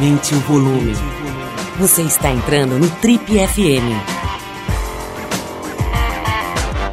Aumente 0.00 0.34
o 0.34 0.40
volume. 0.40 0.94
Você 1.78 2.00
está 2.00 2.30
entrando 2.30 2.78
no 2.78 2.88
Trip 2.88 3.22
FM. 3.22 3.84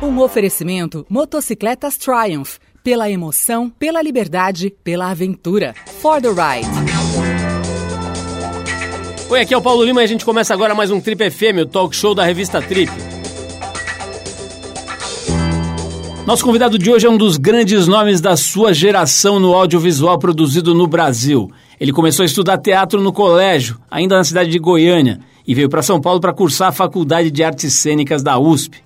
Um 0.03 0.19
oferecimento 0.19 1.05
Motocicletas 1.09 1.97
Triumph. 1.97 2.57
Pela 2.83 3.09
emoção, 3.09 3.69
pela 3.69 4.01
liberdade, 4.01 4.75
pela 4.83 5.09
aventura. 5.09 5.73
For 6.01 6.21
the 6.21 6.27
ride. 6.27 6.67
Oi, 9.29 9.39
aqui 9.39 9.53
é 9.53 9.57
o 9.57 9.61
Paulo 9.61 9.85
Lima 9.85 10.01
e 10.01 10.03
a 10.03 10.07
gente 10.07 10.25
começa 10.25 10.53
agora 10.53 10.75
mais 10.75 10.91
um 10.91 10.99
Trip 10.99 11.31
FM, 11.31 11.61
o 11.61 11.65
talk 11.65 11.95
show 11.95 12.13
da 12.13 12.25
revista 12.25 12.61
Trip. 12.61 12.91
Nosso 16.25 16.43
convidado 16.43 16.77
de 16.77 16.91
hoje 16.91 17.07
é 17.07 17.09
um 17.09 17.17
dos 17.17 17.37
grandes 17.37 17.87
nomes 17.87 18.19
da 18.19 18.35
sua 18.35 18.73
geração 18.73 19.39
no 19.39 19.53
audiovisual 19.53 20.19
produzido 20.19 20.75
no 20.75 20.85
Brasil. 20.85 21.49
Ele 21.79 21.91
começou 21.91 22.23
a 22.23 22.25
estudar 22.25 22.57
teatro 22.57 23.01
no 23.01 23.13
colégio, 23.13 23.77
ainda 23.89 24.17
na 24.17 24.23
cidade 24.23 24.49
de 24.49 24.57
Goiânia, 24.57 25.19
e 25.47 25.53
veio 25.53 25.69
para 25.69 25.83
São 25.83 26.01
Paulo 26.01 26.19
para 26.19 26.33
cursar 26.33 26.69
a 26.69 26.71
Faculdade 26.71 27.29
de 27.29 27.43
Artes 27.43 27.73
Cênicas 27.73 28.23
da 28.23 28.39
USP. 28.39 28.77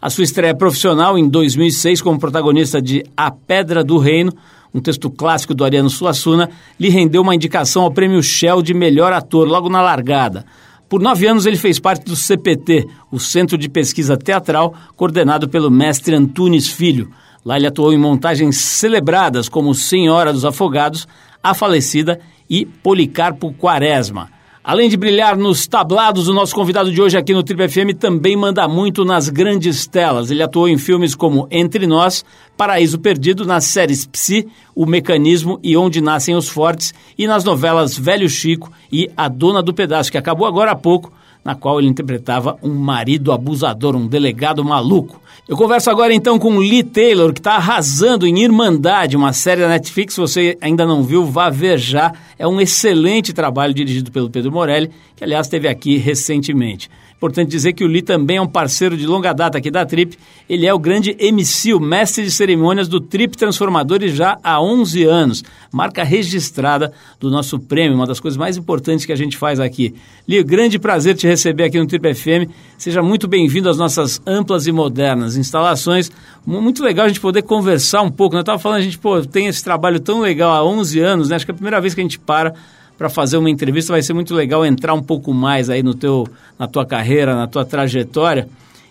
A 0.00 0.10
sua 0.10 0.24
estreia 0.24 0.54
profissional 0.54 1.16
em 1.16 1.26
2006 1.26 2.02
como 2.02 2.18
protagonista 2.18 2.82
de 2.82 3.02
A 3.16 3.30
Pedra 3.30 3.82
do 3.82 3.96
Reino, 3.96 4.30
um 4.74 4.80
texto 4.80 5.08
clássico 5.08 5.54
do 5.54 5.64
Ariano 5.64 5.88
Suassuna, 5.88 6.50
lhe 6.78 6.90
rendeu 6.90 7.22
uma 7.22 7.34
indicação 7.34 7.82
ao 7.82 7.90
Prêmio 7.90 8.22
Shell 8.22 8.60
de 8.60 8.74
melhor 8.74 9.12
ator 9.12 9.48
logo 9.48 9.70
na 9.70 9.80
largada. 9.80 10.44
Por 10.86 11.00
nove 11.00 11.26
anos 11.26 11.46
ele 11.46 11.56
fez 11.56 11.80
parte 11.80 12.04
do 12.04 12.14
CPT, 12.14 12.86
o 13.10 13.18
Centro 13.18 13.56
de 13.56 13.70
Pesquisa 13.70 14.18
Teatral, 14.18 14.74
coordenado 14.94 15.48
pelo 15.48 15.70
mestre 15.70 16.14
Antunes 16.14 16.68
Filho. 16.68 17.10
Lá 17.42 17.56
ele 17.56 17.66
atuou 17.66 17.92
em 17.92 17.98
montagens 17.98 18.56
celebradas 18.56 19.48
como 19.48 19.74
Senhora 19.74 20.32
dos 20.32 20.44
Afogados, 20.44 21.08
A 21.44 21.52
Falecida 21.52 22.18
e 22.48 22.64
Policarpo 22.64 23.52
Quaresma. 23.52 24.30
Além 24.66 24.88
de 24.88 24.96
brilhar 24.96 25.36
nos 25.36 25.66
tablados, 25.66 26.26
o 26.26 26.32
nosso 26.32 26.54
convidado 26.54 26.90
de 26.90 27.02
hoje 27.02 27.18
aqui 27.18 27.34
no 27.34 27.42
Trip 27.42 27.68
FM 27.68 27.98
também 28.00 28.34
manda 28.34 28.66
muito 28.66 29.04
nas 29.04 29.28
grandes 29.28 29.86
telas. 29.86 30.30
Ele 30.30 30.42
atuou 30.42 30.66
em 30.66 30.78
filmes 30.78 31.14
como 31.14 31.46
Entre 31.50 31.86
Nós, 31.86 32.24
Paraíso 32.56 32.98
Perdido, 32.98 33.44
nas 33.44 33.64
séries 33.64 34.06
Psi, 34.06 34.48
O 34.74 34.86
Mecanismo 34.86 35.60
e 35.62 35.76
Onde 35.76 36.00
Nascem 36.00 36.34
os 36.34 36.48
Fortes, 36.48 36.94
e 37.18 37.26
nas 37.26 37.44
novelas 37.44 37.94
Velho 37.94 38.26
Chico 38.26 38.72
e 38.90 39.10
A 39.14 39.28
Dona 39.28 39.62
do 39.62 39.74
Pedaço, 39.74 40.10
que 40.10 40.16
acabou 40.16 40.46
agora 40.46 40.70
há 40.70 40.76
pouco, 40.76 41.12
na 41.44 41.54
qual 41.54 41.78
ele 41.78 41.88
interpretava 41.88 42.56
um 42.62 42.72
marido 42.72 43.30
abusador, 43.30 43.94
um 43.94 44.06
delegado 44.06 44.64
maluco. 44.64 45.20
Eu 45.46 45.58
converso 45.58 45.90
agora 45.90 46.14
então 46.14 46.38
com 46.38 46.56
Lee 46.56 46.82
Taylor, 46.82 47.32
que 47.32 47.40
está 47.40 47.56
arrasando 47.56 48.26
em 48.26 48.42
Irmandade, 48.42 49.16
uma 49.16 49.34
série 49.34 49.60
da 49.60 49.68
Netflix. 49.68 50.14
Se 50.14 50.20
você 50.20 50.56
ainda 50.58 50.86
não 50.86 51.02
viu, 51.02 51.26
vá 51.26 51.50
ver 51.50 51.78
já. 51.78 52.14
É 52.38 52.48
um 52.48 52.60
excelente 52.60 53.32
trabalho 53.34 53.74
dirigido 53.74 54.10
pelo 54.10 54.30
Pedro 54.30 54.50
Morelli, 54.50 54.90
que 55.14 55.22
aliás 55.22 55.46
esteve 55.46 55.68
aqui 55.68 55.98
recentemente. 55.98 56.88
Importante 57.16 57.48
dizer 57.48 57.72
que 57.72 57.84
o 57.84 57.86
Lee 57.86 58.02
também 58.02 58.36
é 58.36 58.42
um 58.42 58.46
parceiro 58.46 58.96
de 58.96 59.06
longa 59.06 59.32
data 59.32 59.56
aqui 59.56 59.70
da 59.70 59.86
Trip. 59.86 60.18
Ele 60.48 60.66
é 60.66 60.74
o 60.74 60.78
grande 60.78 61.16
MC, 61.18 61.72
o 61.72 61.80
mestre 61.80 62.24
de 62.24 62.30
cerimônias 62.30 62.86
do 62.86 63.00
Trip 63.00 63.36
Transformadores 63.36 64.14
já 64.14 64.36
há 64.42 64.60
11 64.60 65.04
anos. 65.04 65.42
Marca 65.72 66.04
registrada 66.04 66.92
do 67.18 67.30
nosso 67.30 67.58
prêmio, 67.58 67.96
uma 67.96 68.06
das 68.06 68.20
coisas 68.20 68.36
mais 68.36 68.56
importantes 68.56 69.06
que 69.06 69.12
a 69.12 69.16
gente 69.16 69.38
faz 69.38 69.58
aqui. 69.58 69.94
Lee, 70.28 70.42
grande 70.42 70.78
prazer 70.78 71.14
te 71.14 71.26
receber 71.26 71.64
aqui 71.64 71.78
no 71.78 71.86
Trip 71.86 72.14
FM. 72.14 72.50
Seja 72.76 73.02
muito 73.02 73.26
bem-vindo 73.26 73.70
às 73.70 73.78
nossas 73.78 74.20
amplas 74.26 74.66
e 74.66 74.72
modernas 74.72 75.36
instalações. 75.36 76.10
Muito 76.44 76.84
legal 76.84 77.06
a 77.06 77.08
gente 77.08 77.20
poder 77.20 77.42
conversar 77.42 78.02
um 78.02 78.10
pouco. 78.10 78.34
Né? 78.34 78.40
Eu 78.40 78.42
estava 78.42 78.58
falando, 78.58 78.78
a 78.78 78.82
gente 78.82 78.98
pô, 78.98 79.22
tem 79.22 79.46
esse 79.46 79.64
trabalho 79.64 79.98
tão 79.98 80.20
legal 80.20 80.52
há 80.52 80.64
11 80.64 81.00
anos, 81.00 81.28
né? 81.30 81.36
acho 81.36 81.46
que 81.46 81.52
é 81.52 81.54
a 81.54 81.56
primeira 81.56 81.80
vez 81.80 81.94
que 81.94 82.00
a 82.00 82.04
gente 82.04 82.18
para 82.18 82.54
para 82.96 83.08
fazer 83.08 83.36
uma 83.36 83.50
entrevista. 83.50 83.92
Vai 83.92 84.02
ser 84.02 84.12
muito 84.12 84.34
legal 84.34 84.64
entrar 84.64 84.94
um 84.94 85.02
pouco 85.02 85.32
mais 85.32 85.70
aí 85.70 85.82
no 85.82 85.94
teu, 85.94 86.26
na 86.58 86.66
tua 86.66 86.84
carreira, 86.86 87.34
na 87.34 87.46
tua 87.46 87.64
trajetória. 87.64 88.48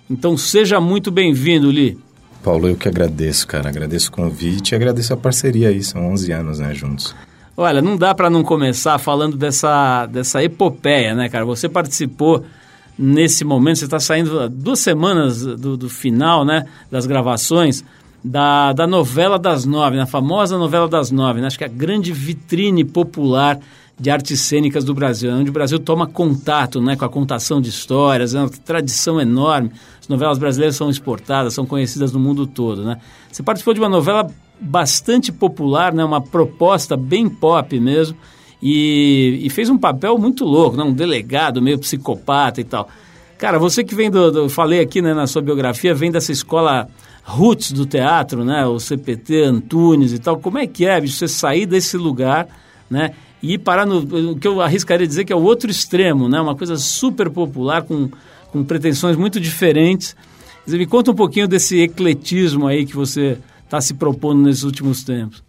Então 0.10 0.38
seja 0.38 0.80
muito 0.80 1.12
bem-vindo, 1.12 1.72
Li. 1.72 1.98
Paulo, 2.44 2.68
eu 2.68 2.76
que 2.76 2.88
agradeço, 2.88 3.48
cara. 3.48 3.70
Agradeço 3.70 4.10
o 4.10 4.12
convite 4.12 4.72
e 4.72 4.76
agradeço 4.76 5.14
a 5.14 5.18
parceria 5.18 5.70
aí. 5.70 5.82
São 5.82 6.12
11 6.12 6.32
anos, 6.32 6.60
né, 6.60 6.74
juntos. 6.74 7.16
Olha, 7.56 7.82
não 7.82 7.96
dá 7.96 8.14
para 8.14 8.30
não 8.30 8.44
começar 8.44 8.98
falando 8.98 9.38
dessa, 9.38 10.06
dessa 10.08 10.44
epopeia, 10.44 11.14
né, 11.14 11.30
cara? 11.30 11.46
Você 11.46 11.70
participou 11.70 12.44
nesse 12.98 13.44
momento, 13.44 13.78
você 13.80 13.86
está 13.86 14.00
saindo 14.00 14.50
duas 14.50 14.80
semanas 14.80 15.44
do, 15.44 15.78
do, 15.78 15.90
final, 15.90 16.46
né, 16.46 16.66
das 16.92 17.06
gravações 17.06 17.84
da, 18.24 18.72
da 18.74 18.88
novela 18.88 19.38
das 19.38 19.66
nove, 19.66 19.98
na 19.98 20.06
famosa 20.06 20.58
novela 20.58 20.88
das 20.88 21.12
nove, 21.12 21.42
né? 21.42 21.48
Acho 21.48 21.58
que 21.58 21.64
é 21.64 21.68
a 21.68 21.70
grande 21.70 22.12
vitrine 22.12 22.84
popular 22.84 23.60
de 24.00 24.10
artes 24.10 24.42
cênicas 24.42 24.84
do 24.84 24.94
Brasil, 24.94 25.32
onde 25.32 25.50
o 25.50 25.54
Brasil 25.54 25.80
toma 25.80 26.08
contato 26.08 26.82
né, 26.82 26.96
com 26.96 27.06
a 27.06 27.10
contação 27.10 27.62
de 27.62 27.70
histórias, 27.70 28.34
é 28.34 28.40
uma 28.40 28.50
tradição 28.50 29.22
enorme. 29.22 29.72
As 30.02 30.08
novelas 30.08 30.38
brasileiras 30.38 30.76
são 30.76 30.90
exportadas, 30.90 31.54
são 31.54 31.66
conhecidas 31.66 32.12
no 32.12 32.20
mundo 32.20 32.48
todo. 32.48 32.84
Né? 32.84 32.98
Você 33.32 33.44
participou 33.44 33.74
de 33.74 33.80
uma 33.80 33.90
novela 33.90 34.30
bastante 34.60 35.32
popular, 35.32 35.94
né, 35.94 36.04
uma 36.04 36.22
proposta 36.22 36.98
bem 36.98 37.30
pop 37.30 37.80
mesmo, 37.80 38.18
e, 38.62 39.42
e 39.44 39.50
fez 39.50 39.70
um 39.70 39.78
papel 39.78 40.18
muito 40.18 40.46
louco, 40.46 40.78
né, 40.78 40.84
um 40.84 40.94
delegado 40.94 41.62
meio 41.62 41.78
psicopata 41.78 42.62
e 42.62 42.64
tal. 42.64 42.88
Cara, 43.38 43.60
você 43.60 43.84
que 43.84 43.94
vem 43.94 44.10
do, 44.10 44.32
do 44.32 44.50
falei 44.50 44.80
aqui 44.80 45.02
né, 45.02 45.14
na 45.14 45.28
sua 45.28 45.42
biografia, 45.42 45.94
vem 45.94 46.12
dessa 46.12 46.32
escola 46.32 46.88
roots 47.24 47.72
do 47.72 47.86
teatro, 47.86 48.44
né, 48.44 48.66
o 48.66 48.80
CPT, 48.80 49.44
Antunes 49.44 50.14
e 50.14 50.20
tal. 50.20 50.40
Como 50.40 50.58
é 50.58 50.66
que 50.66 50.86
é, 50.86 51.00
bicho, 51.00 51.18
você 51.18 51.28
sair 51.28 51.66
desse 51.66 51.98
lugar, 51.98 52.48
né, 52.90 53.12
e 53.44 53.58
parar 53.58 53.86
no 53.86 54.32
o 54.32 54.40
que 54.40 54.48
eu 54.48 54.62
arriscaria 54.62 55.06
dizer 55.06 55.26
que 55.26 55.34
é 55.34 55.36
o 55.36 55.42
outro 55.42 55.70
extremo, 55.70 56.30
né? 56.30 56.40
Uma 56.40 56.56
coisa 56.56 56.78
super 56.78 57.30
popular 57.30 57.84
com, 57.84 58.10
com 58.50 58.64
pretensões 58.64 59.18
muito 59.18 59.38
diferentes. 59.38 60.16
Dizer, 60.66 60.78
me 60.78 60.86
conta 60.88 61.12
um 61.12 61.16
pouquinho 61.16 61.46
desse 61.46 61.82
ecletismo 61.82 62.68
aí 62.68 62.86
que 62.86 62.96
você 62.96 63.38
está 63.66 63.82
se 63.82 63.96
propondo 63.96 64.44
nesses 64.44 64.64
últimos 64.64 65.04
tempos. 65.04 65.44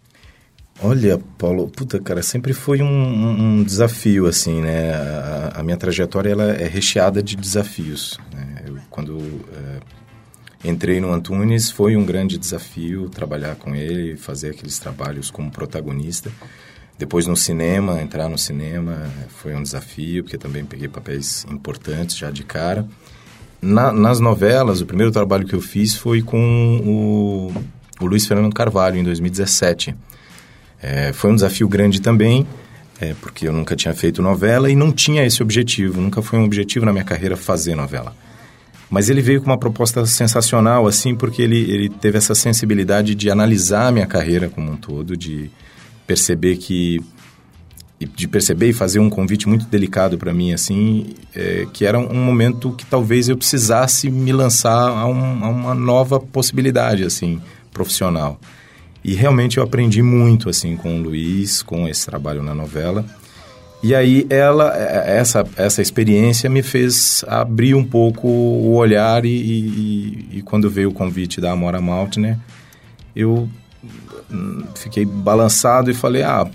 Olha, 0.83 1.17
Paulo, 1.37 1.69
puta, 1.69 1.97
cara, 2.01 2.21
sempre 2.21 2.51
foi 2.51 2.81
um, 2.81 3.59
um 3.59 3.63
desafio, 3.63 4.27
assim, 4.27 4.59
né? 4.59 4.93
A, 4.93 5.53
a, 5.61 5.63
minha 5.63 5.77
trajetória, 5.77 6.29
ela 6.29 6.51
é 6.51 6.67
recheada 6.67 7.23
de 7.23 7.37
desafios. 7.37 8.19
Né? 8.33 8.65
Eu, 8.67 8.77
quando 8.89 9.17
é, 9.53 10.69
entrei 10.69 10.99
no 10.99 11.13
Antunes, 11.13 11.71
foi 11.71 11.95
um 11.95 12.03
grande 12.03 12.37
desafio 12.37 13.07
trabalhar 13.07 13.55
com 13.55 13.73
ele, 13.73 14.17
fazer 14.17 14.49
aqueles 14.49 14.77
trabalhos 14.77 15.31
como 15.31 15.49
protagonista. 15.49 16.29
Depois 16.97 17.27
no 17.27 17.35
cinema, 17.35 18.01
entrar 18.01 18.29
no 18.29 18.37
cinema 18.37 19.09
foi 19.27 19.53
um 19.53 19.61
desafio, 19.61 20.23
porque 20.23 20.37
também 20.37 20.63
peguei 20.63 20.87
papéis 20.87 21.45
importantes 21.51 22.17
já 22.17 22.31
de 22.31 22.43
cara. 22.43 22.87
Na, 23.61 23.91
nas 23.91 24.19
novelas, 24.19 24.79
o 24.79 24.85
primeiro 24.85 25.11
trabalho 25.11 25.45
que 25.45 25.53
eu 25.53 25.61
fiz 25.61 25.95
foi 25.95 26.21
com 26.21 27.51
o, 27.99 28.03
o 28.03 28.05
Luiz 28.05 28.25
Fernando 28.25 28.53
Carvalho, 28.53 28.97
em 28.97 29.03
2017. 29.03 29.95
É, 30.81 31.11
foi 31.11 31.31
um 31.31 31.35
desafio 31.35 31.67
grande 31.67 31.99
também, 31.99 32.47
é, 33.01 33.13
porque 33.19 33.47
eu 33.47 33.51
nunca 33.51 33.75
tinha 33.75 33.93
feito 33.93 34.21
novela 34.21 34.69
e 34.69 34.75
não 34.75 34.91
tinha 34.91 35.25
esse 35.25 35.43
objetivo. 35.43 35.99
Nunca 35.99 36.21
foi 36.21 36.39
um 36.39 36.45
objetivo 36.45 36.85
na 36.85 36.93
minha 36.93 37.03
carreira 37.03 37.35
fazer 37.35 37.75
novela. 37.75 38.15
Mas 38.89 39.09
ele 39.09 39.21
veio 39.21 39.41
com 39.41 39.47
uma 39.47 39.57
proposta 39.57 40.05
sensacional, 40.05 40.87
assim, 40.87 41.15
porque 41.15 41.41
ele, 41.41 41.59
ele 41.59 41.89
teve 41.89 42.17
essa 42.17 42.35
sensibilidade 42.35 43.15
de 43.15 43.29
analisar 43.29 43.87
a 43.87 43.91
minha 43.91 44.05
carreira 44.05 44.47
como 44.47 44.71
um 44.71 44.77
todo, 44.77 45.17
de 45.17 45.49
perceber 46.05 46.57
que 46.57 47.01
de 47.97 48.27
perceber 48.27 48.69
e 48.69 48.73
fazer 48.73 48.99
um 48.99 49.09
convite 49.09 49.47
muito 49.47 49.65
delicado 49.65 50.17
para 50.17 50.33
mim 50.33 50.53
assim 50.53 51.13
é, 51.33 51.65
que 51.71 51.85
era 51.85 51.97
um 51.97 52.23
momento 52.23 52.71
que 52.71 52.85
talvez 52.85 53.29
eu 53.29 53.37
precisasse 53.37 54.09
me 54.09 54.33
lançar 54.33 54.89
a, 54.89 55.05
um, 55.07 55.45
a, 55.45 55.49
uma 55.49 55.73
nova 55.73 56.19
possibilidade 56.19 57.03
assim 57.03 57.41
profissional. 57.71 58.39
E 59.03 59.13
realmente 59.13 59.57
eu 59.57 59.63
aprendi 59.63 60.01
muito 60.01 60.49
assim 60.49 60.75
com 60.75 60.99
o 60.99 61.03
Luiz 61.03 61.61
com 61.61 61.87
esse 61.87 62.05
trabalho 62.05 62.43
na 62.43 62.53
novela. 62.53 63.05
E 63.81 63.93
aí 63.95 64.25
ela 64.29 64.73
é, 64.75 65.17
essa 65.17 65.45
essa 65.55 65.81
experiência 65.81 66.49
me 66.49 66.61
fez 66.61 67.23
abrir 67.27 67.75
um 67.75 67.83
pouco 67.83 68.27
o 68.27 68.75
olhar 68.75 69.23
e, 69.25 69.29
e, 69.29 70.37
e 70.37 70.41
quando 70.41 70.69
veio 70.69 70.89
o 70.89 70.93
convite 70.93 71.39
da 71.39 71.51
Amora 71.51 71.79
Maltner 71.79 72.37
eu 73.15 73.47
fiquei 74.75 75.05
balançado 75.05 75.89
e 75.89 75.93
falei, 75.93 76.23
ah, 76.23 76.49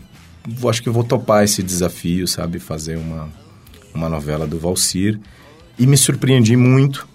acho 0.68 0.82
que 0.82 0.90
vou 0.90 1.04
topar 1.04 1.44
esse 1.44 1.62
desafio, 1.62 2.26
sabe? 2.26 2.58
Fazer 2.58 2.96
uma, 2.96 3.28
uma 3.94 4.08
novela 4.08 4.46
do 4.46 4.58
Valsir. 4.58 5.18
E 5.78 5.86
me 5.86 5.96
surpreendi 5.96 6.56
muito. 6.56 7.08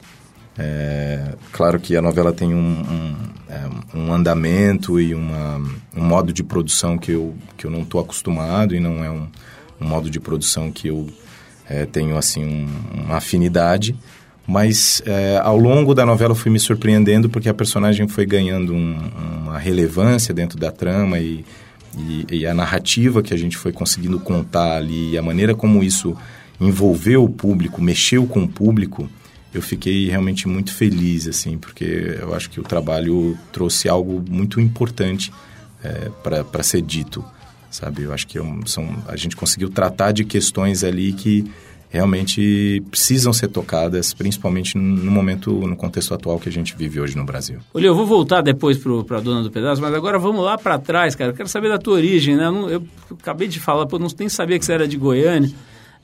É, 0.57 1.34
claro 1.52 1.80
que 1.80 1.96
a 1.96 2.02
novela 2.02 2.31
tem 2.31 2.54
um, 2.54 2.57
um, 2.57 3.16
é, 3.50 3.98
um 3.98 4.13
andamento 4.13 5.00
e 5.00 5.13
uma, 5.13 5.57
um 5.96 6.04
modo 6.04 6.31
de 6.31 6.44
produção 6.44 6.98
que 6.98 7.12
eu, 7.12 7.36
que 7.57 7.66
eu 7.66 7.72
não 7.72 7.81
estou 7.81 8.00
acostumado 8.00 8.74
e 8.74 8.80
não 8.80 9.04
é 9.04 9.10
um, 9.10 9.28
um, 9.81 9.86
modo 9.86 10.10
de 10.10 10.19
produção 10.19 10.72
que 10.72 10.88
eu 10.88 11.10
é, 11.68 11.86
tenho 11.86 12.18
assim 12.18 12.68
uma 12.94 13.18
afinidade 13.18 13.98
mas 14.47 15.01
é, 15.06 15.39
ao 15.42 15.57
longo 15.57 15.94
da 15.94 16.06
novela 16.06 16.31
eu 16.31 16.36
fui 16.36 16.51
me 16.51 16.59
surpreendendo 16.59 17.30
porque 17.30 17.50
a 17.50 17.53
personagem 17.53 18.07
foi 18.07 18.25
ganhando 18.25 18.74
um, 18.74 18.97
uma 19.44 19.57
relevância 19.57 20.33
dentro 20.33 20.57
da 20.59 20.71
trama 20.71 21.19
e, 21.19 21.44
E, 21.97 22.25
e, 22.30 22.45
a 22.45 22.53
narrativa 22.53 23.24
que 23.24 23.33
a 23.33 23.38
gente 23.38 23.56
foi 23.56 23.71
conseguindo 23.71 24.19
contar 24.19 24.75
ali, 24.75 25.18
a 25.18 25.21
maneira 25.21 25.56
como 25.56 25.81
isso 25.81 26.13
envolveu 26.59 27.24
o 27.24 27.30
público, 27.30 27.81
mexeu 27.81 28.27
com 28.27 28.44
o 28.44 28.47
público, 28.47 29.09
eu 29.53 29.62
fiquei 29.62 30.09
realmente 30.09 30.47
muito 30.47 30.74
feliz, 30.74 31.27
assim, 31.27 31.57
porque 31.57 32.18
eu 32.19 32.36
acho 32.36 32.50
que 32.50 32.59
o 32.59 32.63
trabalho 32.63 33.38
trouxe 33.53 33.88
algo 33.88 34.21
muito 34.30 34.59
importante 34.59 35.31
é, 35.81 36.12
para 36.21 36.63
ser 36.63 36.81
dito, 36.81 37.24
sabe? 37.71 38.03
Eu 38.03 38.13
acho 38.13 38.27
que 38.27 38.38
é 38.38 38.42
são, 38.65 38.86
a 39.07 39.15
gente 39.15 39.36
conseguiu 39.36 39.69
tratar 39.69 40.12
de 40.12 40.25
questões 40.25 40.83
ali 40.83 41.13
que 41.13 41.50
realmente 41.95 42.83
precisam 42.92 43.31
ser 43.31 43.47
tocadas, 43.47 44.13
principalmente 44.13 44.77
no 44.77 45.09
momento, 45.09 45.51
no 45.51 45.75
contexto 45.77 46.13
atual 46.13 46.38
que 46.38 46.50
a 46.50 46.51
gente 46.51 46.75
vive 46.75 47.00
hoje 47.00 47.15
no 47.15 47.24
Brasil. 47.24 47.59
Olha, 47.74 47.88
eu 47.88 47.95
vou 47.95 48.06
voltar 48.06 48.42
depois 48.42 48.77
para 48.77 49.18
a 49.18 49.21
dona 49.21 49.42
do 49.42 49.50
pedaço, 49.50 49.81
mas 49.81 49.94
agora 49.94 50.19
vamos 50.19 50.44
lá 50.44 50.57
para 50.57 50.77
trás, 50.77 51.15
cara. 51.15 51.31
Eu 51.31 51.36
quero 51.36 51.47
saber 51.47 51.69
da 51.69 51.77
tua 51.77 51.94
origem, 51.94 52.36
né? 52.36 52.45
Eu, 52.47 52.51
não, 52.51 52.69
eu 52.69 52.83
acabei 53.19 53.47
de 53.47 53.59
falar, 53.62 53.86
pô, 53.86 53.97
não 53.97 54.07
nem 54.19 54.27
sabia 54.27 54.59
que 54.59 54.65
você 54.65 54.74
era 54.74 54.88
de 54.88 54.97
Goiânia. 54.97 55.50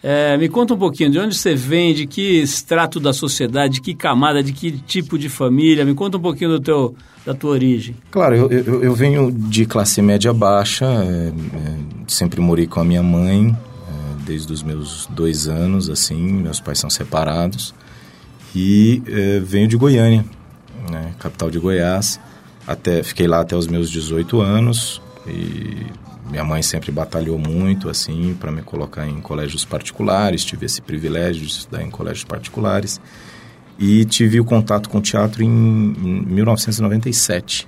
É, 0.01 0.35
me 0.37 0.47
conta 0.47 0.73
um 0.73 0.77
pouquinho 0.77 1.11
de 1.11 1.19
onde 1.19 1.35
você 1.35 1.53
vem, 1.53 1.93
de 1.93 2.07
que 2.07 2.39
extrato 2.39 2.99
da 2.99 3.13
sociedade, 3.13 3.75
de 3.75 3.81
que 3.81 3.93
camada, 3.93 4.41
de 4.41 4.53
que 4.53 4.71
tipo 4.71 5.19
de 5.19 5.27
família. 5.27 5.83
Me 5.83 5.93
conta 5.93 6.17
um 6.17 6.21
pouquinho 6.21 6.51
do 6.51 6.59
teu, 6.59 6.95
da 7.25 7.33
tua 7.33 7.51
origem. 7.51 7.95
Claro, 8.09 8.35
eu, 8.35 8.49
eu, 8.49 8.83
eu 8.83 8.95
venho 8.95 9.29
de 9.29 9.65
classe 9.65 10.01
média 10.01 10.33
baixa, 10.33 10.85
é, 10.85 11.27
é, 11.27 11.77
sempre 12.07 12.39
morei 12.39 12.65
com 12.65 12.79
a 12.79 12.83
minha 12.85 13.03
mãe 13.03 13.55
desde 14.25 14.51
os 14.51 14.63
meus 14.63 15.07
dois 15.07 15.47
anos, 15.47 15.89
assim, 15.89 16.21
meus 16.21 16.59
pais 16.59 16.79
são 16.79 16.89
separados. 16.89 17.73
E 18.55 19.01
é, 19.07 19.39
venho 19.39 19.67
de 19.67 19.77
Goiânia, 19.77 20.25
né, 20.89 21.13
capital 21.19 21.49
de 21.49 21.59
Goiás. 21.59 22.19
Até, 22.67 23.01
fiquei 23.03 23.27
lá 23.27 23.41
até 23.41 23.55
os 23.55 23.67
meus 23.67 23.89
18 23.89 24.39
anos 24.41 25.01
e 25.27 25.85
minha 26.29 26.43
mãe 26.43 26.61
sempre 26.61 26.91
batalhou 26.91 27.37
muito 27.37 27.89
assim 27.89 28.35
para 28.39 28.51
me 28.51 28.61
colocar 28.61 29.07
em 29.07 29.19
colégios 29.19 29.65
particulares, 29.65 30.45
tive 30.45 30.65
esse 30.65 30.81
privilégio 30.81 31.45
de 31.45 31.51
estudar 31.51 31.83
em 31.83 31.89
colégios 31.89 32.23
particulares 32.23 33.01
e 33.77 34.05
tive 34.05 34.39
o 34.39 34.45
contato 34.45 34.89
com 34.89 34.99
o 34.99 35.01
teatro 35.01 35.43
em, 35.43 35.47
em 35.47 36.25
1997. 36.25 37.67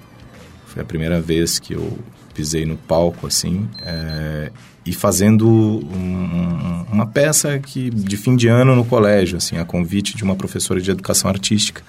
Foi 0.68 0.82
a 0.82 0.86
primeira 0.86 1.20
vez 1.20 1.60
que 1.60 1.74
eu 1.74 1.98
pisei 2.34 2.66
no 2.66 2.76
palco 2.76 3.28
assim 3.28 3.68
é, 3.82 4.52
e 4.86 4.94
fazendo 4.94 5.48
um, 5.48 6.86
uma 6.92 7.06
peça 7.06 7.58
que 7.60 7.90
de 7.90 8.18
fim 8.18 8.36
de 8.36 8.48
ano 8.48 8.76
no 8.76 8.84
colégio, 8.84 9.38
assim, 9.38 9.58
a 9.58 9.64
convite 9.64 10.16
de 10.16 10.24
uma 10.24 10.36
professora 10.36 10.82
de 10.82 10.92
educação 10.92 11.30
artística. 11.30 11.82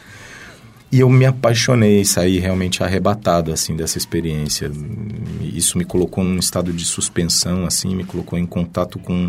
E 0.93 1.01
eu 1.01 1.11
me 1.11 1.27
apaixonei, 1.27 2.05
saí 2.05 2.39
realmente 2.39 2.85
arrebatado, 2.85 3.53
assim, 3.53 3.75
dessa 3.75 3.99
experiência. 3.99 4.71
Isso 5.43 5.77
me 5.77 5.85
colocou 5.85 6.23
num 6.23 6.39
estado 6.39 6.73
de 6.73 6.85
suspensão, 6.85 7.67
assim, 7.67 7.97
me 7.97 8.05
colocou 8.05 8.39
em 8.39 8.47
contato 8.47 9.01
com 9.01 9.29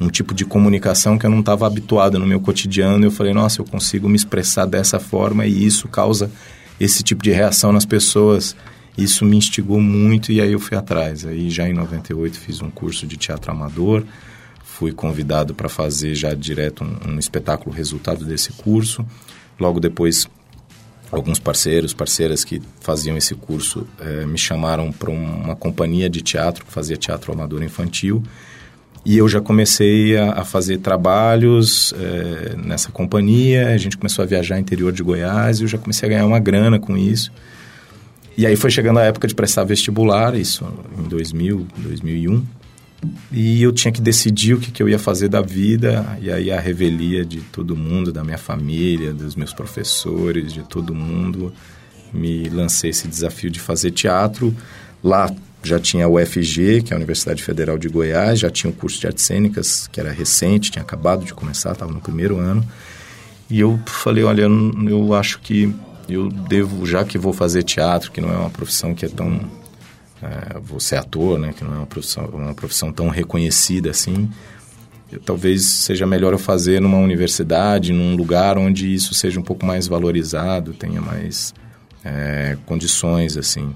um 0.00 0.08
tipo 0.08 0.32
de 0.32 0.44
comunicação 0.44 1.18
que 1.18 1.26
eu 1.26 1.30
não 1.30 1.40
estava 1.40 1.66
habituado 1.66 2.16
no 2.16 2.26
meu 2.26 2.40
cotidiano. 2.40 3.04
Eu 3.04 3.10
falei, 3.10 3.34
nossa, 3.34 3.60
eu 3.60 3.64
consigo 3.64 4.08
me 4.08 4.14
expressar 4.14 4.66
dessa 4.66 5.00
forma 5.00 5.44
e 5.46 5.66
isso 5.66 5.88
causa 5.88 6.30
esse 6.78 7.02
tipo 7.02 7.24
de 7.24 7.32
reação 7.32 7.72
nas 7.72 7.84
pessoas. 7.84 8.54
Isso 8.96 9.24
me 9.24 9.36
instigou 9.36 9.80
muito 9.80 10.32
e 10.32 10.40
aí 10.40 10.52
eu 10.52 10.60
fui 10.60 10.76
atrás. 10.76 11.24
Aí 11.24 11.50
já 11.50 11.68
em 11.68 11.72
98 11.72 12.38
fiz 12.38 12.60
um 12.60 12.70
curso 12.70 13.06
de 13.06 13.16
teatro 13.16 13.50
amador, 13.50 14.04
fui 14.62 14.92
convidado 14.92 15.54
para 15.54 15.68
fazer 15.68 16.14
já 16.14 16.34
direto 16.34 16.84
um, 16.84 17.12
um 17.12 17.18
espetáculo 17.18 17.74
resultado 17.74 18.24
desse 18.24 18.52
curso. 18.52 19.06
Logo 19.58 19.80
depois 19.80 20.28
alguns 21.10 21.38
parceiros, 21.38 21.92
parceiras 21.92 22.44
que 22.44 22.62
faziam 22.80 23.16
esse 23.16 23.34
curso 23.34 23.86
eh, 24.00 24.24
me 24.26 24.38
chamaram 24.38 24.92
para 24.92 25.10
uma 25.10 25.56
companhia 25.56 26.08
de 26.08 26.22
teatro 26.22 26.64
que 26.64 26.72
fazia 26.72 26.96
teatro 26.96 27.32
amador 27.32 27.62
infantil 27.62 28.22
e 29.04 29.16
eu 29.16 29.28
já 29.28 29.40
comecei 29.40 30.16
a, 30.16 30.32
a 30.32 30.44
fazer 30.44 30.78
trabalhos 30.78 31.94
eh, 31.98 32.54
nessa 32.56 32.92
companhia. 32.92 33.68
A 33.68 33.76
gente 33.78 33.96
começou 33.96 34.22
a 34.22 34.26
viajar 34.26 34.58
interior 34.58 34.92
de 34.92 35.02
Goiás 35.02 35.60
e 35.60 35.64
eu 35.64 35.68
já 35.68 35.78
comecei 35.78 36.06
a 36.06 36.10
ganhar 36.10 36.26
uma 36.26 36.38
grana 36.38 36.78
com 36.78 36.96
isso. 36.96 37.32
E 38.36 38.46
aí 38.46 38.56
foi 38.56 38.70
chegando 38.70 38.98
a 38.98 39.04
época 39.04 39.28
de 39.28 39.34
prestar 39.34 39.64
vestibular, 39.64 40.34
isso 40.34 40.66
em 40.98 41.08
2000, 41.08 41.66
2001. 41.76 42.44
E 43.32 43.62
eu 43.62 43.72
tinha 43.72 43.90
que 43.90 44.00
decidir 44.00 44.54
o 44.54 44.60
que, 44.60 44.70
que 44.70 44.82
eu 44.82 44.88
ia 44.88 44.98
fazer 44.98 45.28
da 45.28 45.40
vida, 45.40 46.18
e 46.20 46.30
aí 46.30 46.50
a 46.50 46.60
revelia 46.60 47.24
de 47.24 47.40
todo 47.40 47.76
mundo, 47.76 48.12
da 48.12 48.22
minha 48.22 48.38
família, 48.38 49.12
dos 49.12 49.34
meus 49.34 49.54
professores, 49.54 50.52
de 50.52 50.62
todo 50.62 50.94
mundo, 50.94 51.52
me 52.12 52.48
lancei 52.48 52.90
esse 52.90 53.08
desafio 53.08 53.50
de 53.50 53.60
fazer 53.60 53.90
teatro. 53.92 54.54
Lá 55.02 55.30
já 55.62 55.78
tinha 55.78 56.06
a 56.06 56.08
UFG, 56.08 56.82
que 56.82 56.92
é 56.92 56.94
a 56.94 56.96
Universidade 56.96 57.42
Federal 57.42 57.78
de 57.78 57.88
Goiás, 57.88 58.38
já 58.38 58.50
tinha 58.50 58.70
o 58.70 58.74
curso 58.74 59.00
de 59.00 59.06
artes 59.06 59.24
cênicas, 59.24 59.88
que 59.88 60.00
era 60.00 60.10
recente, 60.10 60.70
tinha 60.70 60.82
acabado 60.82 61.24
de 61.24 61.32
começar, 61.32 61.72
estava 61.72 61.92
no 61.92 62.00
primeiro 62.00 62.38
ano. 62.38 62.66
E 63.48 63.60
eu 63.60 63.78
falei, 63.86 64.24
olha, 64.24 64.42
eu 64.42 65.14
acho 65.14 65.40
que 65.40 65.74
eu 66.14 66.28
devo, 66.28 66.86
já 66.86 67.04
que 67.04 67.18
vou 67.18 67.32
fazer 67.32 67.62
teatro, 67.62 68.10
que 68.10 68.20
não 68.20 68.32
é 68.32 68.36
uma 68.36 68.50
profissão 68.50 68.94
que 68.94 69.04
é 69.04 69.08
tão 69.08 69.40
é, 70.22 70.58
você 70.60 70.94
é 70.94 70.98
ator, 70.98 71.38
né, 71.38 71.52
que 71.56 71.64
não 71.64 71.74
é 71.74 71.76
uma 71.78 71.86
profissão, 71.86 72.24
uma 72.26 72.54
profissão 72.54 72.92
tão 72.92 73.08
reconhecida 73.08 73.90
assim, 73.90 74.28
eu, 75.10 75.18
talvez 75.18 75.64
seja 75.64 76.06
melhor 76.06 76.32
eu 76.32 76.38
fazer 76.38 76.80
numa 76.80 76.98
universidade, 76.98 77.92
num 77.92 78.14
lugar 78.14 78.56
onde 78.58 78.92
isso 78.92 79.14
seja 79.14 79.40
um 79.40 79.42
pouco 79.42 79.66
mais 79.66 79.88
valorizado, 79.88 80.72
tenha 80.72 81.00
mais 81.00 81.54
é, 82.04 82.56
condições 82.66 83.36
assim 83.36 83.74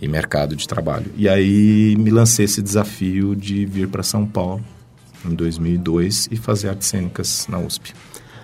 e 0.00 0.08
mercado 0.08 0.56
de 0.56 0.66
trabalho. 0.66 1.12
E 1.16 1.28
aí 1.28 1.94
me 1.98 2.10
lancei 2.10 2.46
esse 2.46 2.62
desafio 2.62 3.36
de 3.36 3.66
vir 3.66 3.88
para 3.88 4.02
São 4.02 4.26
Paulo 4.26 4.64
em 5.24 5.34
2002 5.34 6.28
e 6.30 6.36
fazer 6.36 6.70
artes 6.70 6.88
cênicas 6.88 7.46
na 7.48 7.58
USP. 7.58 7.92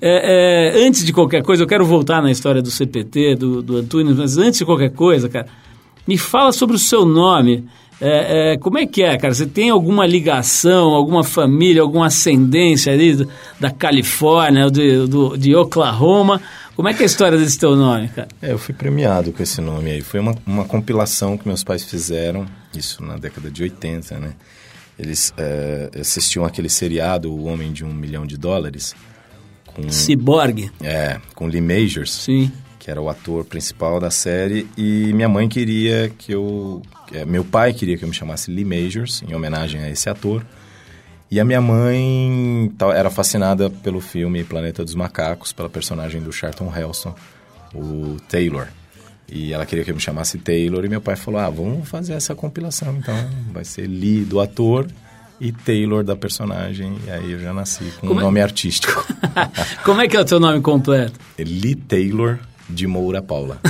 É, 0.00 0.74
é, 0.74 0.86
antes 0.86 1.04
de 1.04 1.12
qualquer 1.12 1.42
coisa, 1.42 1.62
eu 1.62 1.66
quero 1.66 1.84
voltar 1.84 2.22
na 2.22 2.30
história 2.30 2.60
do 2.60 2.70
CPT, 2.70 3.36
do, 3.36 3.62
do 3.62 3.76
Antunes, 3.78 4.16
mas 4.16 4.36
antes 4.38 4.58
de 4.58 4.64
qualquer 4.64 4.90
coisa, 4.90 5.28
cara, 5.28 5.46
me 6.06 6.18
fala 6.18 6.52
sobre 6.52 6.76
o 6.76 6.78
seu 6.78 7.04
nome. 7.04 7.66
É, 8.00 8.52
é, 8.52 8.58
como 8.58 8.78
é 8.78 8.86
que 8.86 9.02
é, 9.02 9.16
cara? 9.16 9.32
Você 9.32 9.46
tem 9.46 9.70
alguma 9.70 10.06
ligação, 10.06 10.90
alguma 10.90 11.24
família, 11.24 11.80
alguma 11.80 12.06
ascendência 12.06 12.92
ali 12.92 13.26
da 13.58 13.70
Califórnia, 13.70 14.70
de, 14.70 15.06
do, 15.06 15.36
de 15.36 15.54
Oklahoma? 15.54 16.40
Como 16.74 16.88
é 16.88 16.92
que 16.92 17.00
é 17.00 17.04
a 17.04 17.06
história 17.06 17.38
desse 17.38 17.58
teu 17.58 17.74
nome, 17.74 18.08
cara? 18.08 18.28
É, 18.42 18.52
eu 18.52 18.58
fui 18.58 18.74
premiado 18.74 19.32
com 19.32 19.42
esse 19.42 19.62
nome 19.62 19.90
aí. 19.90 20.02
Foi 20.02 20.20
uma, 20.20 20.34
uma 20.46 20.64
compilação 20.66 21.38
que 21.38 21.48
meus 21.48 21.64
pais 21.64 21.82
fizeram, 21.82 22.46
isso 22.76 23.02
na 23.02 23.16
década 23.16 23.50
de 23.50 23.62
80, 23.62 24.18
né? 24.18 24.34
Eles 24.98 25.32
é, 25.38 25.90
assistiam 25.98 26.44
aquele 26.44 26.68
seriado, 26.68 27.32
O 27.32 27.44
Homem 27.44 27.72
de 27.72 27.82
um 27.82 27.92
Milhão 27.92 28.26
de 28.26 28.36
Dólares. 28.36 28.94
Com, 29.76 29.90
Cyborg. 29.90 30.72
É, 30.82 31.20
com 31.34 31.46
Lee 31.46 31.60
Majors. 31.60 32.10
Sim 32.10 32.50
que 32.86 32.90
era 32.92 33.02
o 33.02 33.08
ator 33.08 33.44
principal 33.44 33.98
da 33.98 34.12
série, 34.12 34.64
e 34.76 35.12
minha 35.12 35.28
mãe 35.28 35.48
queria 35.48 36.08
que 36.16 36.30
eu. 36.30 36.80
É, 37.12 37.24
meu 37.24 37.44
pai 37.44 37.72
queria 37.72 37.98
que 37.98 38.04
eu 38.04 38.08
me 38.08 38.14
chamasse 38.14 38.48
Lee 38.48 38.64
Majors, 38.64 39.24
em 39.28 39.34
homenagem 39.34 39.80
a 39.80 39.90
esse 39.90 40.08
ator. 40.08 40.46
E 41.28 41.40
a 41.40 41.44
minha 41.44 41.60
mãe 41.60 42.72
era 42.94 43.10
fascinada 43.10 43.68
pelo 43.68 44.00
filme 44.00 44.44
Planeta 44.44 44.84
dos 44.84 44.94
Macacos, 44.94 45.52
pela 45.52 45.68
personagem 45.68 46.22
do 46.22 46.32
Charlton 46.32 46.72
Heston, 46.72 47.12
o 47.74 48.18
Taylor. 48.28 48.68
E 49.28 49.52
ela 49.52 49.66
queria 49.66 49.84
que 49.84 49.90
eu 49.90 49.96
me 49.96 50.00
chamasse 50.00 50.38
Taylor, 50.38 50.84
e 50.84 50.88
meu 50.88 51.00
pai 51.00 51.16
falou: 51.16 51.40
Ah, 51.40 51.50
vamos 51.50 51.88
fazer 51.88 52.12
essa 52.12 52.36
compilação 52.36 52.96
então. 52.96 53.16
Vai 53.52 53.64
ser 53.64 53.88
Lee 53.88 54.24
do 54.24 54.38
ator 54.38 54.86
e 55.40 55.52
Taylor 55.52 56.02
da 56.02 56.16
personagem. 56.16 56.96
E 57.06 57.10
aí 57.10 57.32
eu 57.32 57.38
já 57.38 57.52
nasci 57.52 57.84
com 58.00 58.08
Como 58.08 58.14
um 58.14 58.22
é... 58.22 58.24
nome 58.24 58.40
artístico. 58.40 59.06
Como 59.84 60.00
é 60.00 60.08
que 60.08 60.16
é 60.16 60.20
o 60.20 60.24
teu 60.24 60.40
nome 60.40 60.60
completo? 60.60 61.18
Lee 61.38 61.74
Taylor 61.74 62.38
de 62.68 62.86
Moura 62.86 63.22
Paula. 63.22 63.60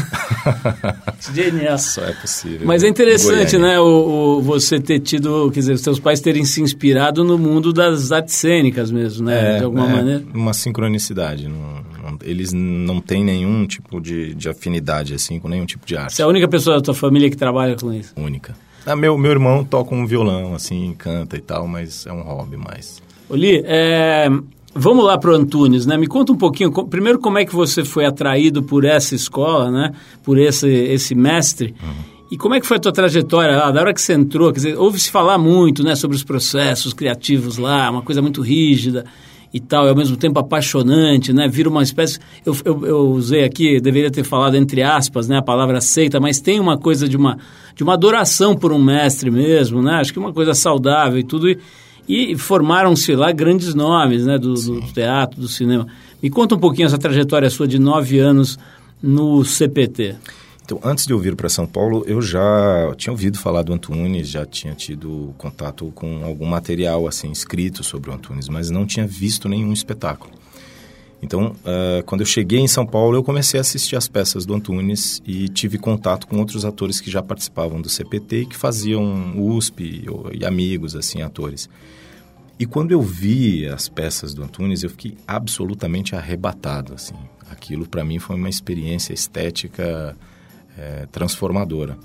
Genial. 1.35 1.79
Só 1.79 2.03
é 2.03 2.13
possível. 2.13 2.67
Mas 2.67 2.83
é 2.83 2.89
interessante, 2.89 3.59
né, 3.59 3.79
o, 3.79 4.39
o, 4.39 4.43
você 4.43 4.81
ter 4.81 5.01
tido, 5.01 5.51
quer 5.51 5.61
dizer, 5.61 5.73
os 5.75 5.83
seus 5.83 5.99
pais 5.99 6.21
terem 6.21 6.45
se 6.45 6.63
inspirado 6.63 7.23
no 7.23 7.37
mundo 7.37 7.73
das 7.73 8.11
artes 8.11 8.35
cênicas 8.35 8.91
mesmo, 8.91 9.27
né, 9.27 9.57
é, 9.57 9.59
de 9.59 9.65
alguma 9.65 9.87
é, 9.87 9.93
maneira. 9.93 10.25
Uma 10.33 10.55
sincronicidade. 10.55 11.47
Não, 11.49 11.85
não, 12.03 12.19
eles 12.23 12.53
não 12.53 13.01
têm 13.01 13.25
nenhum 13.25 13.67
tipo 13.67 14.01
de, 14.01 14.35
de 14.35 14.49
afinidade, 14.49 15.15
assim, 15.15 15.39
com 15.39 15.49
nenhum 15.49 15.67
tipo 15.67 15.87
de 15.87 15.97
arte. 15.97 16.15
Você 16.15 16.23
é 16.23 16.25
a 16.25 16.29
única 16.29 16.49
pessoa 16.49 16.77
da 16.77 16.83
tua 16.83 16.95
família 16.95 17.29
que 17.29 17.37
trabalha 17.37 17.77
com 17.77 17.93
isso? 17.93 18.13
Única. 18.17 18.55
Ah, 18.87 18.97
meu, 18.97 19.19
meu 19.19 19.33
irmão 19.33 19.65
toca 19.65 19.95
um 19.95 20.07
violão, 20.07 20.55
assim, 20.55 20.95
canta 20.97 21.37
e 21.37 21.41
tal, 21.41 21.67
mas 21.67 22.07
é 22.07 22.13
um 22.13 22.23
hobby 22.23 22.57
mais. 22.57 23.03
Oli, 23.29 23.61
é, 23.67 24.31
Vamos 24.79 25.07
lá 25.07 25.17
para 25.17 25.31
o 25.31 25.35
Antunes, 25.35 25.87
né? 25.87 25.97
Me 25.97 26.07
conta 26.07 26.33
um 26.33 26.37
pouquinho, 26.37 26.71
primeiro 26.71 27.19
como 27.19 27.39
é 27.39 27.47
que 27.47 27.55
você 27.55 27.83
foi 27.83 28.05
atraído 28.05 28.63
por 28.63 28.85
essa 28.85 29.15
escola, 29.15 29.71
né? 29.71 29.95
Por 30.23 30.39
esse, 30.39 30.69
esse 30.69 31.15
mestre. 31.15 31.75
Uhum. 31.83 32.17
E 32.31 32.37
como 32.37 32.55
é 32.55 32.61
que 32.61 32.67
foi 32.67 32.77
a 32.77 32.81
tua 32.81 32.93
trajetória 32.93 33.57
lá, 33.57 33.71
da 33.71 33.81
hora 33.81 33.95
que 33.95 34.03
você 34.03 34.13
entrou? 34.13 34.53
Quer 34.53 34.57
dizer, 34.57 34.77
ouve-se 34.77 35.11
falar 35.11 35.39
muito, 35.39 35.83
né? 35.83 35.95
Sobre 35.95 36.15
os 36.15 36.23
processos 36.23 36.93
criativos 36.93 37.57
lá, 37.57 37.91
uma 37.91 38.03
coisa 38.03 38.21
muito 38.21 38.43
rígida. 38.43 39.07
E 39.57 39.61
tal, 39.61 39.87
e 39.87 39.89
ao 39.89 39.97
mesmo 39.97 40.17
tempo 40.17 40.39
apaixonante, 40.39 41.33
né? 41.33 41.49
Vira 41.49 41.69
uma 41.69 41.83
espécie. 41.83 42.19
Eu, 42.45 42.55
eu, 42.63 42.87
eu, 42.87 42.99
usei 43.11 43.43
aqui, 43.43 43.81
deveria 43.81 44.11
ter 44.11 44.23
falado 44.23 44.55
entre 44.55 44.83
aspas, 44.83 45.29
né? 45.29 45.39
A 45.39 45.43
palavra 45.43 45.81
seita, 45.81 46.21
mas 46.21 46.41
tem 46.41 46.61
uma 46.61 46.77
coisa 46.77 47.09
de 47.09 47.17
uma, 47.17 47.39
de 47.75 47.83
uma 47.83 47.95
adoração 47.95 48.55
por 48.55 48.71
um 48.71 48.79
mestre 48.79 49.31
mesmo, 49.31 49.83
né? 49.83 49.95
Acho 49.95 50.13
que 50.13 50.19
uma 50.19 50.33
coisa 50.33 50.53
saudável 50.53 51.19
e 51.19 51.25
tudo. 51.25 51.49
E, 51.49 51.59
e 52.07 52.37
formaram-se 52.37 53.15
lá 53.17 53.33
grandes 53.33 53.75
nomes, 53.75 54.27
né? 54.27 54.39
Do, 54.39 54.53
do, 54.53 54.81
teatro, 54.93 55.41
do 55.41 55.49
cinema. 55.49 55.87
Me 56.23 56.29
conta 56.29 56.55
um 56.55 56.59
pouquinho 56.59 56.87
essa 56.87 56.99
trajetória 56.99 57.49
sua 57.49 57.67
de 57.67 57.79
nove 57.79 58.19
anos 58.19 58.59
no 59.03 59.43
CPT. 59.43 60.17
Então, 60.67 60.81
antes 60.83 61.07
de 61.07 61.13
eu 61.13 61.19
vir 61.21 61.37
para 61.37 61.49
São 61.49 61.65
Paulo, 61.65 62.03
eu 62.09 62.21
já 62.21 62.93
tinha 62.97 63.13
ouvido 63.13 63.39
falar 63.39 63.63
do 63.63 63.73
Antunes, 63.73 64.29
já 64.29 64.45
tinha 64.45 64.75
tido 64.75 65.33
contato 65.39 65.93
com 65.95 66.25
algum 66.25 66.45
material 66.45 67.07
assim 67.07 67.31
escrito 67.31 67.85
sobre 67.85 68.11
o 68.11 68.13
Antunes, 68.13 68.49
mas 68.49 68.69
não 68.69 68.85
tinha 68.85 69.07
visto 69.07 69.49
nenhum 69.49 69.73
espetáculo. 69.73 70.33
Então, 71.23 71.55
uh, 71.61 72.03
quando 72.05 72.23
eu 72.23 72.27
cheguei 72.27 72.59
em 72.59 72.67
São 72.67 72.85
Paulo, 72.85 73.17
eu 73.17 73.23
comecei 73.23 73.59
a 73.59 73.61
assistir 73.61 73.95
as 73.95 74.09
peças 74.09 74.45
do 74.45 74.55
Antunes 74.55 75.23
e 75.25 75.49
tive 75.49 75.79
contato 75.79 76.27
com 76.27 76.37
outros 76.39 76.65
atores 76.65 77.01
que 77.01 77.13
já 77.13 77.23
participavam 77.23 77.81
do 77.81 77.89
CPT 77.89 78.41
e 78.41 78.47
que 78.47 78.57
faziam 78.57 79.35
USP 79.37 80.05
e 80.33 80.45
amigos, 80.45 80.97
assim, 80.97 81.23
atores. 81.23 81.71
E 82.59 82.67
quando 82.67 82.91
eu 82.91 83.01
vi 83.01 83.69
as 83.69 83.89
peças 83.89 84.35
do 84.35 84.43
Antunes, 84.43 84.83
eu 84.83 84.91
fiquei 84.91 85.17
absolutamente 85.29 86.17
arrebatado, 86.17 86.93
assim. 86.93 87.15
Aquilo 87.49 87.87
para 87.87 88.05
mim 88.05 88.19
foi 88.19 88.35
uma 88.35 88.49
experiência 88.49 89.13
estética 89.13 90.17
é, 90.77 91.07
transformadora. 91.11 91.99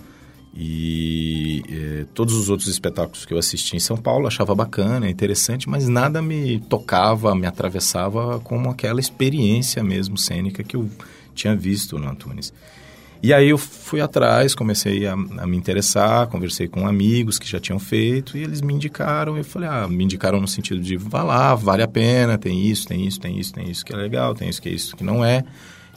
E 0.53 1.63
é, 1.69 2.05
todos 2.13 2.35
os 2.35 2.49
outros 2.49 2.67
espetáculos 2.67 3.25
que 3.25 3.33
eu 3.33 3.37
assisti 3.37 3.75
em 3.77 3.79
São 3.79 3.95
Paulo 3.95 4.27
achava 4.27 4.53
bacana, 4.53 5.09
interessante, 5.09 5.69
mas 5.69 5.87
nada 5.87 6.21
me 6.21 6.59
tocava, 6.59 7.33
me 7.33 7.47
atravessava 7.47 8.39
como 8.41 8.69
aquela 8.69 8.99
experiência 8.99 9.81
mesmo 9.81 10.17
cênica 10.17 10.61
que 10.61 10.75
eu 10.75 10.89
tinha 11.33 11.55
visto 11.55 11.97
no 11.97 12.09
Antunes. 12.09 12.53
E 13.23 13.31
aí 13.33 13.49
eu 13.49 13.57
fui 13.57 14.01
atrás, 14.01 14.55
comecei 14.55 15.05
a, 15.05 15.13
a, 15.13 15.45
me 15.45 15.55
interessar, 15.55 16.27
conversei 16.27 16.67
com 16.67 16.87
amigos 16.87 17.37
que 17.37 17.47
já 17.47 17.59
tinham 17.59 17.79
feito 17.79 18.35
e 18.35 18.43
eles 18.43 18.61
me 18.61 18.73
indicaram. 18.73 19.37
Eu 19.37 19.43
falei, 19.43 19.69
ah, 19.69 19.87
me 19.87 20.03
indicaram 20.03 20.41
no 20.41 20.47
sentido 20.47 20.81
de, 20.81 20.97
vá 20.97 21.21
lá, 21.21 21.53
vale 21.53 21.83
a 21.83 21.87
pena, 21.87 22.37
tem 22.37 22.65
isso, 22.65 22.87
tem 22.87 23.05
isso, 23.05 23.19
tem 23.19 23.39
isso, 23.39 23.53
tem 23.53 23.69
isso 23.69 23.85
que 23.85 23.93
é 23.93 23.95
legal, 23.95 24.33
tem 24.33 24.49
isso 24.49 24.59
que 24.59 24.69
é 24.69 24.71
isso 24.71 24.97
que 24.97 25.03
não 25.03 25.23
é. 25.23 25.45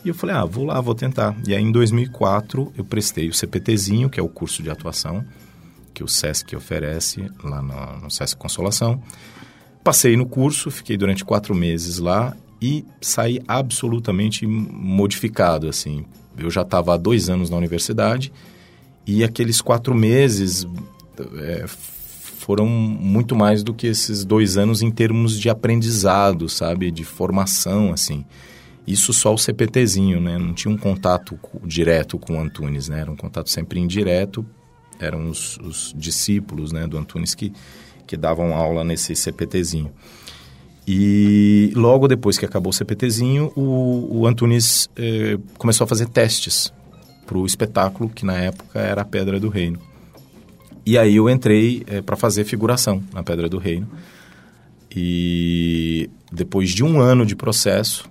E 0.05 0.09
eu 0.09 0.15
falei, 0.15 0.37
ah, 0.37 0.45
vou 0.45 0.65
lá, 0.65 0.81
vou 0.81 0.95
tentar. 0.95 1.35
E 1.47 1.55
aí, 1.55 1.63
em 1.63 1.73
2004, 1.73 2.73
eu 2.77 2.85
prestei 2.85 3.29
o 3.29 3.35
CPTzinho, 3.35 4.11
que 4.11 4.21
é 4.21 4.23
o 4.23 4.29
curso 4.29 4.63
de 4.63 4.71
atuação 4.71 5.25
que 5.95 6.03
o 6.03 6.09
SESC 6.09 6.55
oferece 6.57 7.31
lá 7.43 7.63
no, 7.63 8.01
no 8.03 8.11
SESC 8.11 8.37
Consolação. 8.37 9.01
Passei 9.83 10.17
no 10.17 10.27
curso, 10.27 10.71
fiquei 10.71 10.97
durante 10.97 11.25
quatro 11.25 11.55
meses 11.55 11.99
lá 11.99 12.37
e 12.61 12.85
saí 13.01 13.41
absolutamente 13.47 14.47
modificado, 14.47 15.69
assim. 15.69 16.05
Eu 16.37 16.51
já 16.51 16.63
estava 16.63 16.95
há 16.95 16.97
dois 16.97 17.31
anos 17.31 17.49
na 17.49 17.57
universidade 17.57 18.33
e 19.07 19.23
aqueles 19.23 19.61
quatro 19.61 19.95
meses 19.95 20.67
é, 21.37 21.65
foram 21.67 22.67
muito 22.67 23.37
mais 23.37 23.63
do 23.63 23.73
que 23.73 23.87
esses 23.87 24.25
dois 24.25 24.57
anos 24.57 24.83
em 24.83 24.91
termos 24.91 25.39
de 25.39 25.49
aprendizado, 25.49 26.49
sabe? 26.49 26.91
De 26.91 27.05
formação, 27.05 27.93
assim. 27.93 28.25
Isso 28.87 29.13
só 29.13 29.33
o 29.33 29.39
CPTzinho, 29.39 30.21
né? 30.21 30.37
Não 30.37 30.53
tinha 30.53 30.73
um 30.73 30.77
contato 30.77 31.39
direto 31.65 32.19
com 32.19 32.37
o 32.37 32.41
Antunes, 32.41 32.89
né? 32.89 33.01
Era 33.01 33.11
um 33.11 33.17
contato 33.17 33.49
sempre 33.49 33.81
indireto. 33.81 34.45
Eram 34.99 35.29
os, 35.29 35.57
os 35.59 35.95
discípulos 35.97 36.71
né, 36.71 36.87
do 36.87 36.97
Antunes 36.97 37.35
que, 37.35 37.53
que 38.07 38.17
davam 38.17 38.55
aula 38.55 38.85
nesse 38.85 39.17
CPTzinho. 39.17 39.91
E 40.87 41.73
logo 41.75 42.07
depois 42.07 42.37
que 42.37 42.45
acabou 42.45 42.71
o 42.71 42.73
CPTzinho, 42.73 43.51
o, 43.57 44.21
o 44.21 44.27
Antunes 44.27 44.89
eh, 44.97 45.39
começou 45.57 45.87
a 45.87 45.89
fazer 45.89 46.09
testes 46.09 46.73
para 47.27 47.39
o 47.39 47.47
espetáculo, 47.47 48.11
que 48.11 48.27
na 48.27 48.35
época 48.35 48.79
era 48.79 49.01
a 49.01 49.05
Pedra 49.05 49.41
do 49.41 49.49
Reino. 49.49 49.81
E 50.85 50.99
aí 50.99 51.17
eu 51.17 51.31
entrei 51.31 51.83
eh, 51.87 52.03
para 52.03 52.17
fazer 52.17 52.45
figuração 52.45 53.03
na 53.15 53.23
Pedra 53.23 53.49
do 53.49 53.57
Reino. 53.57 53.89
E 54.95 56.11
depois 56.31 56.71
de 56.71 56.85
um 56.85 57.01
ano 57.01 57.25
de 57.25 57.35
processo, 57.35 58.09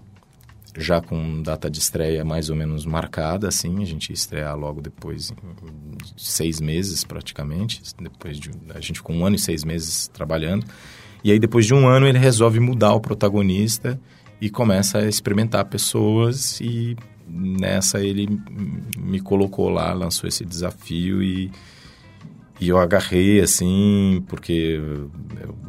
já 0.77 1.01
com 1.01 1.41
data 1.41 1.69
de 1.69 1.79
estreia 1.79 2.23
mais 2.25 2.49
ou 2.49 2.55
menos 2.55 2.85
marcada, 2.85 3.47
assim, 3.47 3.81
a 3.81 3.85
gente 3.85 4.09
ia 4.09 4.13
estrear 4.13 4.57
logo 4.57 4.81
depois 4.81 5.31
de 6.15 6.23
seis 6.23 6.59
meses 6.59 7.03
praticamente, 7.03 7.81
depois 7.99 8.39
de 8.39 8.51
a 8.73 8.79
gente 8.79 9.01
com 9.01 9.13
um 9.15 9.25
ano 9.25 9.35
e 9.35 9.39
seis 9.39 9.63
meses 9.63 10.07
trabalhando, 10.07 10.65
e 11.23 11.31
aí 11.31 11.39
depois 11.39 11.65
de 11.65 11.73
um 11.73 11.87
ano 11.87 12.07
ele 12.07 12.17
resolve 12.17 12.59
mudar 12.59 12.93
o 12.93 12.99
protagonista 12.99 13.99
e 14.41 14.49
começa 14.49 14.99
a 14.99 15.07
experimentar 15.07 15.65
pessoas 15.65 16.59
e 16.59 16.97
nessa 17.27 18.01
ele 18.01 18.27
me 18.97 19.19
colocou 19.19 19.69
lá, 19.69 19.93
lançou 19.93 20.27
esse 20.27 20.43
desafio 20.43 21.23
e 21.23 21.51
e 22.59 22.69
eu 22.69 22.77
agarrei, 22.77 23.41
assim, 23.41 24.23
porque 24.27 24.79
eu 24.79 25.11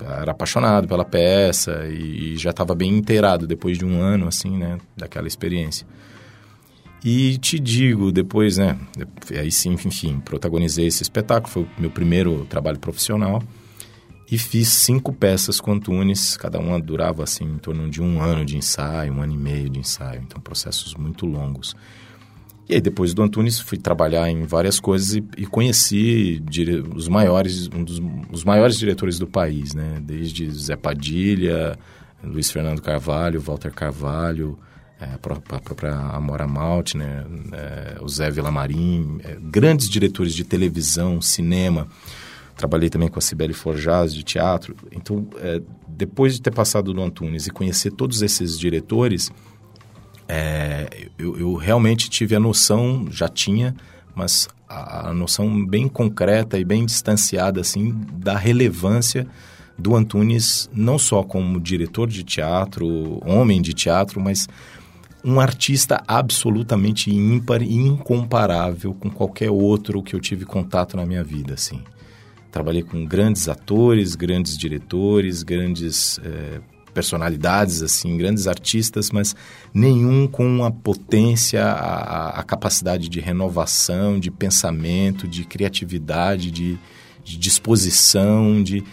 era 0.01 0.33
apaixonado 0.33 0.87
pela 0.87 1.05
peça 1.05 1.87
e, 1.89 2.37
já 2.37 2.51
estava 2.51 2.75
bem 2.75 2.91
inteirado 2.97 3.47
depois 3.47 3.79
de 3.79 3.85
um 3.85 4.01
ano, 4.01 4.29
assim, 4.29 4.57
né, 4.57 4.79
daquela 4.97 5.27
experiência. 5.27 5.87
E 7.05 7.37
te 7.39 7.59
digo, 7.59 8.11
depois, 8.11 8.57
né, 8.57 8.79
aí 9.39 9.51
sim, 9.51 9.73
enfim, 9.73 10.21
protagonizei 10.21 10.87
esse 10.87 11.03
espetáculo, 11.03 11.53
foi 11.53 11.63
o 11.63 11.69
meu 11.79 11.91
primeiro 11.91 12.47
trabalho 12.47 12.79
profissional 12.79 13.43
e 14.31 14.39
fiz 14.39 14.69
cinco 14.69 15.13
peças 15.13 15.61
com 15.61 15.73
Antunes, 15.73 16.37
cada 16.37 16.59
uma 16.59 16.81
durava, 16.81 17.23
assim, 17.23 17.45
em 17.45 17.59
torno 17.59 17.91
de 17.91 18.01
um 18.01 18.23
ano 18.23 18.45
de 18.45 18.57
ensaio, 18.57 19.13
um 19.13 19.21
ano 19.21 19.35
e 19.35 19.37
meio 19.37 19.69
de 19.69 19.79
ensaio, 19.79 20.23
então 20.23 20.41
processos 20.41 20.95
muito 20.95 21.27
longos. 21.27 21.77
E 22.69 22.75
aí, 22.75 22.81
depois 22.81 23.13
do 23.13 23.23
Antunes, 23.23 23.61
fui 23.61 23.77
trabalhar 23.77 24.29
em 24.31 24.45
várias 24.45 24.81
coisas 24.81 25.15
e, 25.15 25.25
e 25.37 25.47
conheci 25.47 26.41
dire, 26.49 26.83
os 26.95 27.09
maiores, 27.09 27.69
um 27.69 27.85
dos 27.85 28.01
os 28.33 28.43
maiores 28.43 28.79
diretores 28.79 29.19
do 29.19 29.27
país, 29.27 29.75
né? 29.75 30.01
Desde 30.03 30.51
Zé 30.51 30.75
Padilha, 30.75 31.79
Luiz 32.23 32.51
Fernando 32.51 32.81
Carvalho, 32.81 33.41
Walter 33.41 33.73
Carvalho, 33.73 34.59
é, 34.99 35.15
a, 35.15 35.19
própria, 35.19 35.59
a 35.59 35.61
própria 35.61 35.95
Amora 35.95 36.47
Malte, 36.47 36.97
né? 36.97 37.25
É, 37.53 37.99
o 38.01 38.09
Zé 38.09 38.31
Villamarim, 38.31 39.19
é, 39.23 39.37
grandes 39.41 39.89
diretores 39.89 40.35
de 40.35 40.45
televisão, 40.45 41.21
cinema. 41.21 41.87
Trabalhei 42.57 42.89
também 42.89 43.09
com 43.09 43.19
a 43.19 43.23
Cibele 43.23 43.53
Forjaz, 43.53 44.15
de 44.15 44.23
teatro. 44.23 44.75
Então, 44.91 45.27
é, 45.39 45.61
depois 45.89 46.35
de 46.35 46.41
ter 46.41 46.53
passado 46.53 46.95
no 46.95 47.03
Antunes 47.03 47.47
e 47.47 47.51
conhecer 47.51 47.91
todos 47.91 48.23
esses 48.23 48.59
diretores 48.59 49.31
é, 50.29 51.09
eu, 51.19 51.39
eu, 51.39 51.55
realmente 51.55 52.09
tive 52.09 52.35
a 52.35 52.41
noção, 52.41 53.07
já 53.11 53.29
tinha, 53.29 53.75
mas 54.15 54.49
a, 54.69 55.11
a, 55.11 55.15
noção 55.15 55.65
bem 55.67 55.89
concreta 55.89 56.59
e 56.59 56.65
bem 56.65 56.87
distanciada 56.87 57.61
assim 57.61 57.95
da 58.15 58.37
relevância 58.37 59.27
do 59.77 59.95
Antunes 59.95 60.71
não 60.73 60.99
só 60.99 61.23
como 61.23 61.61
diretor 61.61 62.09
de 62.09 62.23
teatro, 62.23 63.21
homem 63.27 63.61
de 63.61 63.75
teatro, 63.75 64.21
mas 64.21 64.49
um 65.25 65.41
artista 65.41 66.03
absolutamente 66.07 67.11
ímpar 67.11 67.63
e 67.63 67.75
incomparável 67.75 68.95
com 68.95 69.11
qualquer 69.11 69.51
outro 69.51 70.03
que 70.03 70.15
eu 70.15 70.21
tive 70.21 70.45
contato 70.45 70.97
na 70.97 71.07
minha 71.07 71.25
vida, 71.25 71.55
assim. 71.55 71.81
Trabalhei 72.53 72.83
com 72.83 73.05
grandes 73.05 73.49
atores, 73.49 74.15
grandes 74.15 74.57
diretores, 74.57 75.43
grandes 75.43 76.21
é, 76.23 76.61
personalidades, 76.95 77.83
assim, 77.83 78.17
grandes 78.17 78.47
artistas, 78.47 79.11
mas 79.11 79.35
nenhum 79.73 80.27
com 80.27 80.65
a 80.65 80.71
potência, 80.71 81.65
a, 81.65 82.41
a 82.41 82.43
capacidade 82.45 83.09
de 83.09 83.21
renovação, 83.21 84.19
de 84.19 84.31
pensamento, 84.31 85.27
de 85.27 85.45
criatividade, 85.45 86.51
de, 86.51 86.79
de 87.25 87.37
disposição, 87.37 88.63
de... 88.63 88.85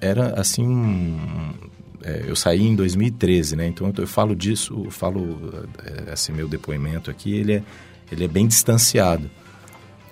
Era, 0.00 0.38
assim, 0.38 0.66
um, 0.66 1.54
é, 2.02 2.24
eu 2.26 2.36
saí 2.36 2.62
em 2.62 2.74
2013, 2.74 3.56
né? 3.56 3.66
Então 3.66 3.92
eu 3.96 4.06
falo 4.06 4.34
disso, 4.34 4.82
eu 4.84 4.90
falo 4.90 5.66
é, 5.84 6.12
esse 6.12 6.32
meu 6.32 6.48
depoimento 6.48 7.10
aqui, 7.10 7.34
ele 7.34 7.54
é, 7.54 7.62
ele 8.10 8.24
é 8.24 8.28
bem 8.28 8.46
distanciado. 8.46 9.30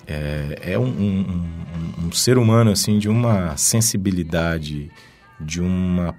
É, 0.05 0.73
é 0.73 0.79
um, 0.79 0.85
um, 0.85 1.45
um, 1.99 2.07
um, 2.07 2.11
ser 2.13 2.37
humano 2.37 2.71
assim 2.71 2.97
de 2.97 3.09
uma 3.09 3.57
sensibilidade, 3.57 4.89
de 5.39 5.59
uma 5.59 6.15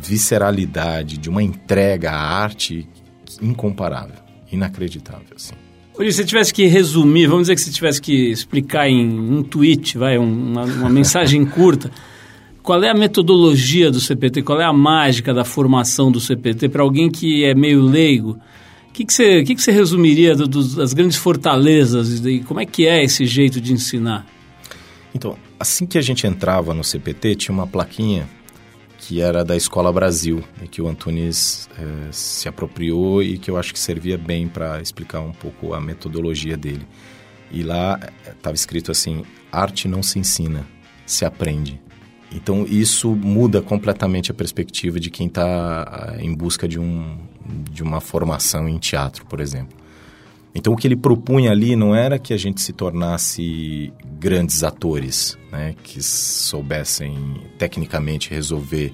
visceralidade, 0.00 1.18
de 1.18 1.28
uma 1.28 1.42
entrega 1.42 2.10
à 2.10 2.42
arte 2.42 2.88
incomparável, 3.40 4.16
inacreditável, 4.50 5.36
assim. 5.36 5.54
Hoje, 5.98 6.12
se 6.12 6.18
você 6.18 6.24
tivesse 6.24 6.54
que 6.54 6.66
resumir, 6.66 7.26
vamos 7.26 7.42
dizer 7.42 7.54
que 7.56 7.60
você 7.60 7.70
tivesse 7.70 8.00
que 8.00 8.30
explicar 8.30 8.88
em 8.88 9.06
um 9.06 9.42
tweet, 9.42 9.98
vai, 9.98 10.16
uma, 10.16 10.64
uma 10.64 10.88
mensagem 10.90 11.44
curta, 11.44 11.90
qual 12.62 12.82
é 12.82 12.90
a 12.90 12.94
metodologia 12.94 13.90
do 13.90 14.00
CPT, 14.00 14.42
qual 14.42 14.60
é 14.60 14.64
a 14.64 14.72
mágica 14.72 15.34
da 15.34 15.44
formação 15.44 16.10
do 16.10 16.20
CPT 16.20 16.68
para 16.68 16.82
alguém 16.82 17.10
que 17.10 17.44
é 17.44 17.54
meio 17.54 17.82
leigo? 17.82 18.38
O 18.88 18.92
que, 18.92 19.04
que, 19.04 19.12
você, 19.12 19.42
que, 19.42 19.54
que 19.54 19.62
você 19.62 19.72
resumiria 19.72 20.34
do, 20.34 20.48
do, 20.48 20.76
das 20.76 20.92
grandes 20.92 21.16
fortalezas 21.16 22.24
e 22.24 22.40
como 22.40 22.60
é 22.60 22.66
que 22.66 22.86
é 22.86 23.04
esse 23.04 23.24
jeito 23.24 23.60
de 23.60 23.72
ensinar? 23.72 24.26
Então, 25.14 25.36
assim 25.58 25.86
que 25.86 25.98
a 25.98 26.02
gente 26.02 26.26
entrava 26.26 26.72
no 26.74 26.82
CPT, 26.82 27.34
tinha 27.36 27.54
uma 27.54 27.66
plaquinha 27.66 28.28
que 29.00 29.22
era 29.22 29.42
da 29.42 29.56
Escola 29.56 29.90
Brasil 29.90 30.44
e 30.62 30.68
que 30.68 30.82
o 30.82 30.86
Antunes 30.86 31.68
é, 31.78 32.12
se 32.12 32.46
apropriou 32.48 33.22
e 33.22 33.38
que 33.38 33.50
eu 33.50 33.56
acho 33.56 33.72
que 33.72 33.78
servia 33.78 34.18
bem 34.18 34.46
para 34.46 34.80
explicar 34.80 35.20
um 35.20 35.32
pouco 35.32 35.72
a 35.72 35.80
metodologia 35.80 36.56
dele. 36.56 36.86
E 37.50 37.62
lá 37.62 37.98
estava 38.28 38.54
escrito 38.54 38.92
assim: 38.92 39.24
arte 39.50 39.88
não 39.88 40.02
se 40.02 40.18
ensina, 40.18 40.66
se 41.06 41.24
aprende. 41.24 41.80
Então 42.30 42.64
isso 42.68 43.16
muda 43.16 43.62
completamente 43.62 44.30
a 44.30 44.34
perspectiva 44.34 45.00
de 45.00 45.10
quem 45.10 45.26
está 45.26 46.16
em 46.20 46.32
busca 46.32 46.68
de, 46.68 46.78
um, 46.78 47.18
de 47.70 47.82
uma 47.82 48.00
formação 48.00 48.68
em 48.68 48.78
teatro, 48.78 49.24
por 49.24 49.40
exemplo. 49.40 49.79
Então 50.54 50.72
o 50.72 50.76
que 50.76 50.86
ele 50.86 50.96
propunha 50.96 51.52
ali 51.52 51.76
não 51.76 51.94
era 51.94 52.18
que 52.18 52.34
a 52.34 52.36
gente 52.36 52.60
se 52.60 52.72
tornasse 52.72 53.92
grandes 54.18 54.64
atores, 54.64 55.38
né, 55.50 55.74
que 55.82 56.02
soubessem 56.02 57.36
tecnicamente 57.56 58.30
resolver 58.30 58.92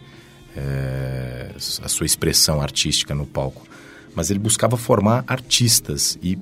é, 0.55 1.51
a 1.83 1.89
sua 1.89 2.07
expressão 2.07 2.61
artística 2.61 3.15
no 3.15 3.27
palco, 3.27 3.67
mas 4.15 4.31
ele 4.31 4.39
buscava 4.39 4.77
formar 4.77 5.25
artistas 5.27 6.19
e 6.23 6.39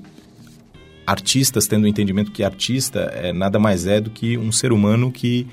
artistas 1.06 1.66
tendo 1.66 1.84
o 1.84 1.88
entendimento 1.88 2.32
que 2.32 2.42
artista 2.42 3.00
é 3.14 3.32
nada 3.32 3.58
mais 3.58 3.86
é 3.86 4.00
do 4.00 4.10
que 4.10 4.38
um 4.38 4.50
ser 4.50 4.72
humano 4.72 5.12
que 5.12 5.46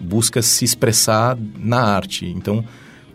busca 0.00 0.42
se 0.42 0.64
expressar 0.64 1.36
na 1.56 1.80
arte. 1.80 2.26
Então 2.26 2.64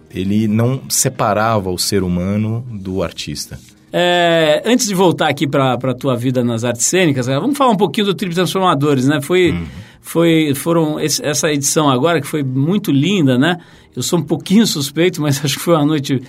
ele 0.10 0.48
não 0.48 0.90
separava 0.90 1.70
o 1.72 1.78
ser 1.78 2.04
humano 2.04 2.66
do 2.70 3.04
artista. 3.04 3.60
É, 3.96 4.64
antes 4.66 4.88
de 4.88 4.96
voltar 4.96 5.28
aqui 5.28 5.48
para 5.48 5.74
a 5.76 5.94
tua 5.94 6.16
vida 6.16 6.44
nas 6.44 6.64
artes 6.64 6.84
cênicas, 6.84 7.28
vamos 7.28 7.56
falar 7.56 7.70
um 7.70 7.78
pouquinho 7.78 8.08
do 8.08 8.16
Trip 8.16 8.34
Transformadores, 8.34 9.08
né? 9.08 9.22
Foi, 9.22 9.52
uhum. 9.52 9.66
foi, 10.02 10.54
foram 10.56 11.00
esse, 11.00 11.24
essa 11.24 11.54
edição 11.54 11.88
agora 11.88 12.20
que 12.20 12.26
foi 12.26 12.42
muito 12.42 12.92
linda, 12.92 13.38
né? 13.38 13.60
Eu 13.96 14.02
sou 14.02 14.18
um 14.18 14.24
pouquinho 14.24 14.66
suspeito, 14.66 15.22
mas 15.22 15.40
acho 15.46 15.58
que 15.58 15.64
foi 15.64 15.76
uma 15.76 15.86
noite 15.86 16.20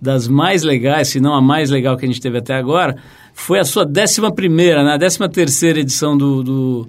das 0.00 0.26
mais 0.26 0.64
legais, 0.64 1.08
se 1.08 1.20
não 1.20 1.32
a 1.32 1.40
mais 1.40 1.70
legal 1.70 1.96
que 1.96 2.04
a 2.04 2.08
gente 2.08 2.20
teve 2.20 2.38
até 2.38 2.56
agora. 2.56 2.96
Foi 3.32 3.60
a 3.60 3.64
sua 3.64 3.86
décima 3.86 4.32
primeira, 4.32 4.82
né? 4.82 4.94
A 4.94 4.98
décima 4.98 5.28
terceira 5.28 5.78
edição 5.78 6.18
do, 6.18 6.42
do, 6.42 6.88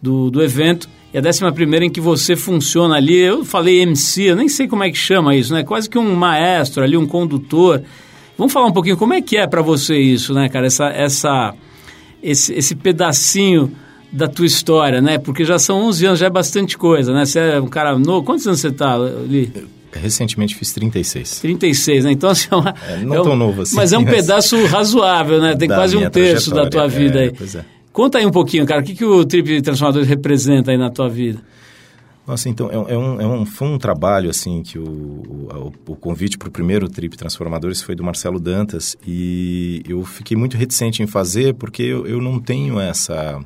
do, 0.00 0.30
do 0.30 0.40
evento 0.40 0.88
e 1.12 1.18
a 1.18 1.20
décima 1.20 1.50
primeira 1.50 1.84
em 1.84 1.90
que 1.90 2.00
você 2.00 2.36
funciona 2.36 2.94
ali. 2.94 3.16
Eu 3.16 3.44
falei 3.44 3.80
MC, 3.80 4.22
eu 4.22 4.36
nem 4.36 4.48
sei 4.48 4.68
como 4.68 4.84
é 4.84 4.90
que 4.92 4.96
chama 4.96 5.34
isso, 5.34 5.52
né? 5.52 5.64
Quase 5.64 5.90
que 5.90 5.98
um 5.98 6.14
maestro 6.14 6.84
ali, 6.84 6.96
um 6.96 7.08
condutor. 7.08 7.82
Vamos 8.36 8.52
falar 8.52 8.66
um 8.66 8.72
pouquinho 8.72 8.96
como 8.96 9.14
é 9.14 9.22
que 9.22 9.36
é 9.36 9.46
para 9.46 9.62
você 9.62 9.96
isso, 9.96 10.34
né, 10.34 10.48
cara? 10.48 10.66
Essa, 10.66 10.88
essa, 10.88 11.54
esse, 12.22 12.52
esse 12.54 12.74
pedacinho 12.74 13.72
da 14.10 14.28
tua 14.28 14.46
história, 14.46 15.00
né? 15.00 15.18
Porque 15.18 15.44
já 15.44 15.58
são 15.58 15.82
11 15.86 16.06
anos, 16.06 16.18
já 16.20 16.26
é 16.26 16.30
bastante 16.30 16.78
coisa, 16.78 17.12
né? 17.12 17.24
Você 17.24 17.38
é 17.38 17.60
um 17.60 17.66
cara 17.66 17.98
novo. 17.98 18.24
Quantos 18.24 18.46
anos 18.46 18.60
você 18.60 18.68
está 18.68 18.94
ali? 18.94 19.52
Recentemente 19.92 20.54
fiz 20.54 20.72
36. 20.72 21.40
36, 21.40 22.04
né? 22.04 22.12
Então, 22.12 22.30
assim, 22.30 22.48
é, 22.50 22.56
uma, 22.56 22.74
é 22.88 22.96
não 22.98 23.14
é 23.14 23.20
um, 23.20 23.24
tão 23.24 23.36
novo 23.36 23.62
assim. 23.62 23.76
Mas 23.76 23.92
é 23.92 23.98
um 23.98 24.04
pedaço 24.04 24.64
razoável, 24.66 25.40
né? 25.40 25.56
Tem 25.56 25.68
quase 25.68 25.96
um 25.96 26.08
terço 26.10 26.50
da 26.50 26.68
tua 26.68 26.86
vida 26.86 27.20
aí. 27.20 27.28
É, 27.28 27.58
é. 27.58 27.64
Conta 27.92 28.18
aí 28.18 28.26
um 28.26 28.30
pouquinho, 28.30 28.66
cara. 28.66 28.80
O 28.80 28.84
que, 28.84 28.94
que 28.94 29.04
o 29.04 29.24
Trip 29.24 29.62
Transformador 29.62 30.04
representa 30.04 30.72
aí 30.72 30.76
na 30.76 30.90
tua 30.90 31.08
vida? 31.08 31.40
Nossa, 32.26 32.48
então, 32.48 32.70
é, 32.70 32.94
é, 32.94 32.98
um, 32.98 33.20
é 33.20 33.26
um, 33.26 33.44
foi 33.44 33.68
um 33.68 33.76
trabalho, 33.76 34.30
assim, 34.30 34.62
que 34.62 34.78
o, 34.78 34.84
o, 34.86 35.72
o 35.92 35.96
convite 35.96 36.38
para 36.38 36.48
o 36.48 36.50
primeiro 36.50 36.88
Trip 36.88 37.16
Transformadores 37.16 37.82
foi 37.82 37.94
do 37.94 38.02
Marcelo 38.02 38.40
Dantas 38.40 38.96
e 39.06 39.82
eu 39.86 40.02
fiquei 40.04 40.34
muito 40.34 40.56
reticente 40.56 41.02
em 41.02 41.06
fazer 41.06 41.54
porque 41.54 41.82
eu, 41.82 42.06
eu 42.06 42.20
não 42.20 42.40
tenho 42.40 42.80
essa... 42.80 43.38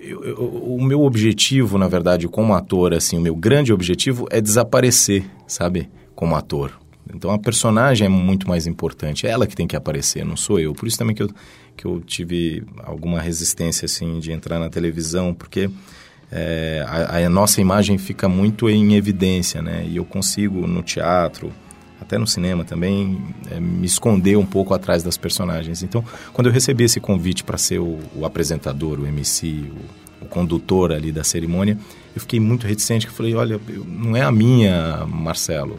Eu, 0.00 0.24
eu, 0.24 0.36
o 0.36 0.82
meu 0.82 1.02
objetivo, 1.02 1.78
na 1.78 1.86
verdade, 1.86 2.26
como 2.26 2.54
ator, 2.54 2.94
assim, 2.94 3.18
o 3.18 3.20
meu 3.20 3.36
grande 3.36 3.72
objetivo 3.72 4.26
é 4.30 4.40
desaparecer, 4.40 5.24
sabe? 5.46 5.88
Como 6.14 6.34
ator. 6.34 6.72
Então 7.14 7.30
a 7.30 7.38
personagem 7.38 8.06
é 8.06 8.08
muito 8.08 8.48
mais 8.48 8.66
importante, 8.66 9.26
é 9.26 9.30
ela 9.30 9.46
que 9.46 9.54
tem 9.54 9.66
que 9.66 9.76
aparecer, 9.76 10.24
não 10.24 10.36
sou 10.36 10.58
eu. 10.58 10.72
Por 10.72 10.88
isso 10.88 10.98
também 10.98 11.14
que 11.14 11.22
eu, 11.22 11.30
que 11.76 11.84
eu 11.84 12.00
tive 12.00 12.64
alguma 12.82 13.20
resistência, 13.20 13.86
assim, 13.86 14.18
de 14.18 14.32
entrar 14.32 14.58
na 14.58 14.70
televisão, 14.70 15.34
porque 15.34 15.70
é, 16.34 16.82
a, 16.88 17.18
a, 17.18 17.28
nossa 17.28 17.60
imagem 17.60 17.98
fica 17.98 18.26
muito 18.26 18.70
em 18.70 18.94
evidência, 18.94 19.60
né? 19.60 19.84
E 19.86 19.96
eu 19.98 20.04
consigo 20.04 20.66
no 20.66 20.82
teatro, 20.82 21.52
até 22.00 22.16
no 22.16 22.26
cinema 22.26 22.64
também, 22.64 23.22
é, 23.50 23.60
me 23.60 23.84
esconder 23.84 24.38
um 24.38 24.46
pouco 24.46 24.72
atrás 24.72 25.02
das 25.02 25.18
personagens. 25.18 25.82
Então, 25.82 26.02
quando 26.32 26.46
eu 26.46 26.52
recebi 26.52 26.84
esse 26.84 26.98
convite 26.98 27.44
para 27.44 27.58
ser 27.58 27.80
o, 27.80 27.98
o, 28.16 28.24
apresentador, 28.24 28.98
o 28.98 29.06
MC, 29.06 29.70
o, 30.22 30.24
o, 30.24 30.28
condutor 30.28 30.90
ali 30.90 31.12
da 31.12 31.22
cerimônia, 31.22 31.76
eu 32.14 32.20
fiquei 32.22 32.40
muito 32.40 32.66
reticente, 32.66 33.06
que 33.06 33.12
falei, 33.12 33.34
olha, 33.34 33.60
não 33.86 34.16
é 34.16 34.22
a 34.22 34.32
minha, 34.32 35.04
Marcelo, 35.06 35.78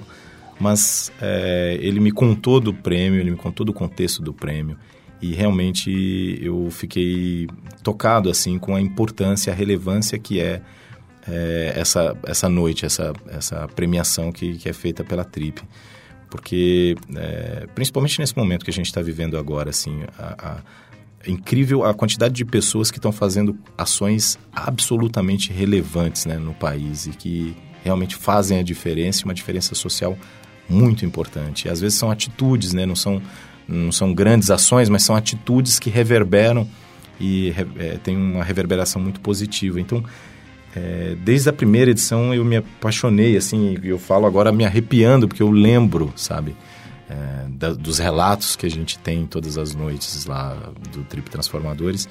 mas 0.60 1.12
é, 1.20 1.80
ele 1.82 2.00
me 2.00 2.12
contou 2.12 2.60
do 2.60 2.72
prêmio, 2.72 3.20
ele 3.20 3.32
me 3.32 3.38
contou 3.38 3.66
do 3.66 3.74
contexto 3.74 4.22
do 4.22 4.32
prêmio, 4.32 4.78
e 5.24 5.34
realmente 5.34 6.38
eu 6.42 6.70
fiquei 6.70 7.48
tocado 7.82 8.30
assim 8.30 8.60
com 8.60 8.76
a 8.76 8.82
importância, 8.82 9.54
a 9.54 9.56
relevância 9.56 10.20
que 10.20 10.42
é, 10.42 10.62
é 11.26 11.74
essa, 11.78 12.14
essa 12.28 12.50
noite, 12.50 12.86
essa, 12.86 13.14
essa 13.30 13.66
premiação 13.70 14.34
que, 14.34 14.58
que 14.58 14.68
é 14.68 14.74
feita 14.74 15.02
pela 15.02 15.24
Trip. 15.24 15.62
Porque, 16.30 16.98
é, 17.16 17.68
principalmente 17.74 18.20
nesse 18.20 18.36
momento 18.36 18.66
que 18.66 18.70
a 18.70 18.74
gente 18.74 18.88
está 18.88 19.02
vivendo 19.02 19.38
agora, 19.38 19.70
assim, 19.70 20.02
a, 20.20 20.58
a, 21.26 21.30
incrível 21.30 21.86
a 21.86 21.94
quantidade 21.94 22.34
de 22.34 22.44
pessoas 22.44 22.92
que 22.92 22.98
estão 22.98 23.14
fazendo 23.14 23.58
ações 23.78 24.38
absolutamente 24.52 25.54
relevantes 25.54 26.26
né, 26.26 26.38
no 26.38 26.54
país 26.54 27.06
e 27.06 27.12
que 27.12 27.56
realmente 27.82 28.18
fazem 28.18 28.60
a 28.60 28.64
diferença, 28.64 29.24
uma 29.24 29.34
diferença 29.34 29.74
social 29.74 30.18
muito 30.68 31.06
importante. 31.06 31.70
E, 31.70 31.70
às 31.70 31.80
vezes 31.80 31.98
são 31.98 32.12
atitudes, 32.12 32.74
né, 32.74 32.86
não 32.86 32.96
são 32.96 33.22
não 33.67 33.91
são 33.91 34.13
grandes 34.13 34.49
ações, 34.52 34.89
mas 34.89 35.04
são 35.04 35.15
atitudes 35.15 35.80
que 35.80 35.89
reverberam 35.89 36.67
e 37.19 37.54
é, 37.78 37.97
tem 38.04 38.17
uma 38.17 38.43
reverberação 38.43 39.02
muito 39.02 39.19
positiva. 39.19 39.80
Então, 39.80 40.04
é, 40.76 41.15
desde 41.23 41.49
a 41.49 41.54
primeira 41.54 41.91
edição 41.91 42.34
eu 42.34 42.43
me 42.43 42.58
apaixonei, 42.58 43.38
assim, 43.38 43.78
eu 43.84 43.99
falo 43.99 44.26
agora 44.26 44.52
me 44.52 44.65
arrepiando, 44.65 45.28
porque 45.28 45.43
eu 45.43 45.52
lembro, 45.52 46.12
sabe, 46.15 46.56
é, 47.10 47.47
da, 47.49 47.73
dos 47.73 47.99
relatos 47.99 48.56
que 48.56 48.65
a 48.65 48.69
gente 48.69 48.97
tem 48.97 49.26
todas 49.26 49.58
as 49.58 49.76
noites 49.76 50.26
lá 50.26 50.58
do 50.91 51.04
Trip 51.04 51.30
Transformadores. 51.30 52.08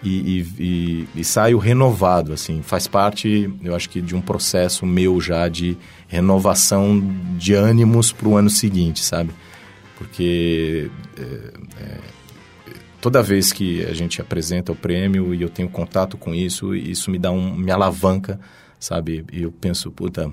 E, 0.00 0.08
e, 0.08 0.62
e, 0.62 1.08
e, 1.16 1.24
saio 1.24 1.58
renovado, 1.58 2.32
assim, 2.32 2.62
faz 2.62 2.86
parte, 2.86 3.52
eu 3.64 3.74
acho 3.74 3.90
que 3.90 4.00
de 4.00 4.14
um 4.14 4.20
processo 4.20 4.86
meu 4.86 5.20
já 5.20 5.48
de 5.48 5.76
renovação 6.06 7.02
de 7.36 7.52
ânimos 7.52 8.12
para 8.12 8.28
o 8.28 8.36
ano 8.36 8.48
seguinte, 8.48 9.02
sabe? 9.02 9.32
Porque 9.98 10.88
é, 11.18 11.22
é, 11.82 11.98
toda 13.00 13.20
vez 13.20 13.52
que 13.52 13.84
a 13.84 13.92
gente 13.92 14.20
apresenta 14.20 14.70
o 14.70 14.76
prêmio 14.76 15.34
e 15.34 15.42
eu 15.42 15.48
tenho 15.48 15.68
contato 15.68 16.16
com 16.16 16.32
isso, 16.32 16.72
isso 16.72 17.10
me 17.10 17.18
dá 17.18 17.32
um, 17.32 17.56
me 17.56 17.72
alavanca, 17.72 18.38
sabe? 18.78 19.26
E 19.32 19.42
eu 19.42 19.50
penso, 19.50 19.90
puta, 19.90 20.30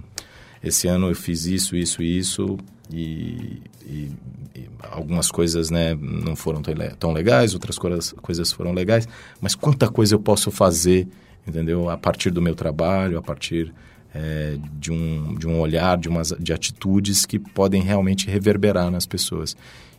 esse 0.64 0.88
ano 0.88 1.10
eu 1.10 1.16
fiz 1.16 1.48
isso, 1.48 1.76
isso 1.76 2.04
e 2.04 2.16
isso 2.16 2.58
e, 2.94 3.60
e, 3.84 4.12
e, 4.56 4.70
algumas 4.92 5.32
coisas 5.32 5.72
né, 5.72 5.98
não 6.00 6.36
foram 6.36 6.62
tão 7.00 7.12
legais, 7.12 7.56
outras 7.56 7.80
coisas, 7.80 8.12
coisas 8.22 8.52
foram 8.52 8.72
legais, 8.72 9.08
mas 9.42 9.56
quanta 9.56 9.90
coisa 9.90 10.14
eu 10.14 10.20
posso 10.20 10.52
fazer, 10.52 11.08
entendeu? 11.48 11.90
A 11.90 11.98
partir 11.98 12.30
do 12.30 12.40
meu 12.40 12.54
trabalho, 12.54 13.18
a 13.18 13.22
partir 13.22 13.74
é, 14.16 14.58
de, 14.80 14.92
um, 14.94 15.36
de 15.36 15.46
um 15.46 15.60
olhar, 15.60 15.98
de, 15.98 16.08
umas, 16.08 16.34
de 16.40 16.54
atitudes 16.54 17.26
que 17.26 17.38
podem 17.38 17.82
realmente 17.82 18.28
reverberar 18.28 18.90
nas 18.90 19.06
pessoas. 19.06 19.58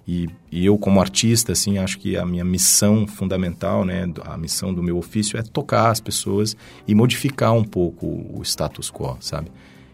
E, 0.09 0.29
e, 0.51 0.65
eu, 0.65 0.79
como 0.79 1.01
artista, 1.01 1.53
assim, 1.53 1.79
acho 1.79 1.99
que 1.99 2.17
a 2.17 2.25
minha 2.25 2.45
missão 2.45 3.07
fundamental, 3.07 3.85
né, 3.85 4.11
a 4.25 4.39
missão 4.39 4.73
do 4.73 4.83
meu 4.83 4.97
ofício 4.97 5.39
é 5.39 5.43
tocar 5.43 5.91
as 5.91 6.01
pessoas 6.01 6.57
e 6.89 6.95
modificar 6.95 7.53
um 7.53 7.65
pouco 7.65 8.07
o 8.07 8.41
status 8.43 8.91
quo, 8.91 9.17
sabe? 9.21 9.51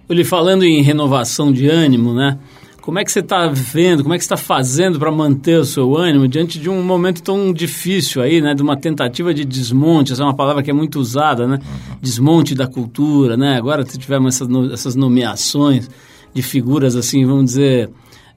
Ele 0.08 0.22
falando 0.22 0.64
em 0.64 0.82
renovação 0.82 1.50
de 1.50 1.66
ânimo, 1.68 2.14
né? 2.14 2.38
Como 2.82 2.98
é 2.98 3.04
que 3.04 3.12
você 3.12 3.20
está 3.20 3.46
vendo, 3.46 4.02
como 4.02 4.12
é 4.12 4.18
que 4.18 4.24
está 4.24 4.36
fazendo 4.36 4.98
para 4.98 5.10
manter 5.12 5.56
o 5.60 5.64
seu 5.64 5.96
ânimo 5.96 6.26
diante 6.26 6.58
de 6.58 6.68
um 6.68 6.82
momento 6.82 7.22
tão 7.22 7.52
difícil 7.52 8.20
aí, 8.20 8.40
né? 8.40 8.54
De 8.56 8.60
uma 8.60 8.76
tentativa 8.76 9.32
de 9.32 9.44
desmonte, 9.44 10.12
essa 10.12 10.22
é 10.22 10.26
uma 10.26 10.34
palavra 10.34 10.64
que 10.64 10.70
é 10.70 10.74
muito 10.74 10.98
usada, 10.98 11.46
né? 11.46 11.60
Desmonte 12.00 12.56
da 12.56 12.66
cultura, 12.66 13.36
né? 13.36 13.56
Agora 13.56 13.84
tivemos 13.84 14.34
essas, 14.34 14.72
essas 14.72 14.96
nomeações 14.96 15.88
de 16.34 16.42
figuras, 16.42 16.96
assim, 16.96 17.24
vamos 17.24 17.44
dizer, 17.44 17.88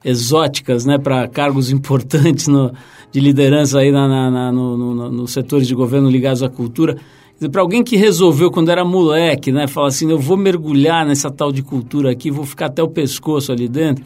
exóticas, 0.04 0.86
né? 0.86 0.96
Para 0.96 1.26
cargos 1.26 1.68
importantes 1.72 2.46
no, 2.46 2.72
de 3.10 3.18
liderança 3.18 3.80
aí 3.80 3.90
na, 3.90 4.06
na, 4.06 4.30
na 4.30 4.52
no, 4.52 4.76
no, 4.76 5.10
nos 5.10 5.32
setores 5.32 5.66
de 5.66 5.74
governo 5.74 6.08
ligados 6.08 6.44
à 6.44 6.48
cultura. 6.48 6.96
Para 7.50 7.62
alguém 7.62 7.82
que 7.82 7.96
resolveu 7.96 8.52
quando 8.52 8.70
era 8.70 8.84
moleque, 8.84 9.50
né? 9.50 9.66
Falar 9.66 9.88
assim, 9.88 10.08
eu 10.08 10.20
vou 10.20 10.36
mergulhar 10.36 11.04
nessa 11.04 11.32
tal 11.32 11.50
de 11.50 11.62
cultura 11.62 12.12
aqui, 12.12 12.30
vou 12.30 12.46
ficar 12.46 12.66
até 12.66 12.80
o 12.80 12.88
pescoço 12.88 13.50
ali 13.50 13.66
dentro 13.66 14.04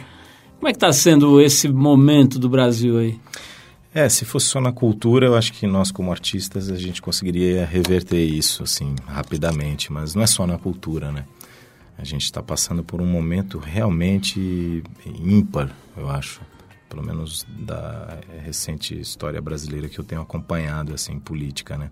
como 0.60 0.68
é 0.68 0.72
que 0.72 0.76
está 0.76 0.92
sendo 0.92 1.40
esse 1.40 1.66
momento 1.70 2.38
do 2.38 2.46
Brasil 2.46 2.98
aí? 2.98 3.18
É, 3.94 4.06
se 4.10 4.26
fosse 4.26 4.46
só 4.46 4.60
na 4.60 4.70
cultura, 4.70 5.24
eu 5.24 5.34
acho 5.34 5.54
que 5.54 5.66
nós 5.66 5.90
como 5.90 6.12
artistas 6.12 6.70
a 6.70 6.76
gente 6.76 7.00
conseguiria 7.00 7.64
reverter 7.64 8.22
isso, 8.22 8.62
assim, 8.62 8.94
rapidamente. 9.06 9.90
Mas 9.90 10.14
não 10.14 10.22
é 10.22 10.26
só 10.26 10.46
na 10.46 10.58
cultura, 10.58 11.10
né? 11.10 11.24
A 11.96 12.04
gente 12.04 12.24
está 12.24 12.42
passando 12.42 12.84
por 12.84 13.00
um 13.00 13.06
momento 13.06 13.58
realmente 13.58 14.84
ímpar, 15.06 15.74
eu 15.96 16.10
acho, 16.10 16.42
pelo 16.90 17.02
menos 17.02 17.46
da 17.48 18.18
recente 18.44 19.00
história 19.00 19.40
brasileira 19.40 19.88
que 19.88 19.98
eu 19.98 20.04
tenho 20.04 20.20
acompanhado 20.20 20.92
assim 20.92 21.18
política, 21.18 21.78
né? 21.78 21.90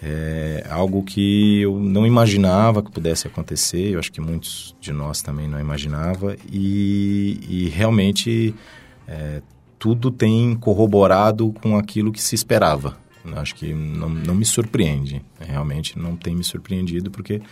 É 0.00 0.64
algo 0.70 1.02
que 1.02 1.60
eu 1.62 1.78
não 1.80 2.06
imaginava 2.06 2.82
que 2.82 2.90
pudesse 2.90 3.26
acontecer, 3.26 3.94
eu 3.94 3.98
acho 3.98 4.12
que 4.12 4.20
muitos 4.20 4.76
de 4.80 4.92
nós 4.92 5.20
também 5.22 5.48
não 5.48 5.58
imaginava 5.58 6.36
e, 6.52 7.40
e 7.48 7.68
realmente 7.68 8.54
é, 9.08 9.42
tudo 9.76 10.10
tem 10.10 10.54
corroborado 10.54 11.52
com 11.60 11.76
aquilo 11.76 12.12
que 12.12 12.22
se 12.22 12.34
esperava. 12.34 12.96
Eu 13.24 13.38
acho 13.38 13.56
que 13.56 13.74
não, 13.74 14.08
não 14.08 14.34
me 14.34 14.44
surpreende, 14.44 15.20
realmente 15.40 15.98
não 15.98 16.16
tem 16.16 16.34
me 16.34 16.44
surpreendido 16.44 17.10
porque 17.10 17.42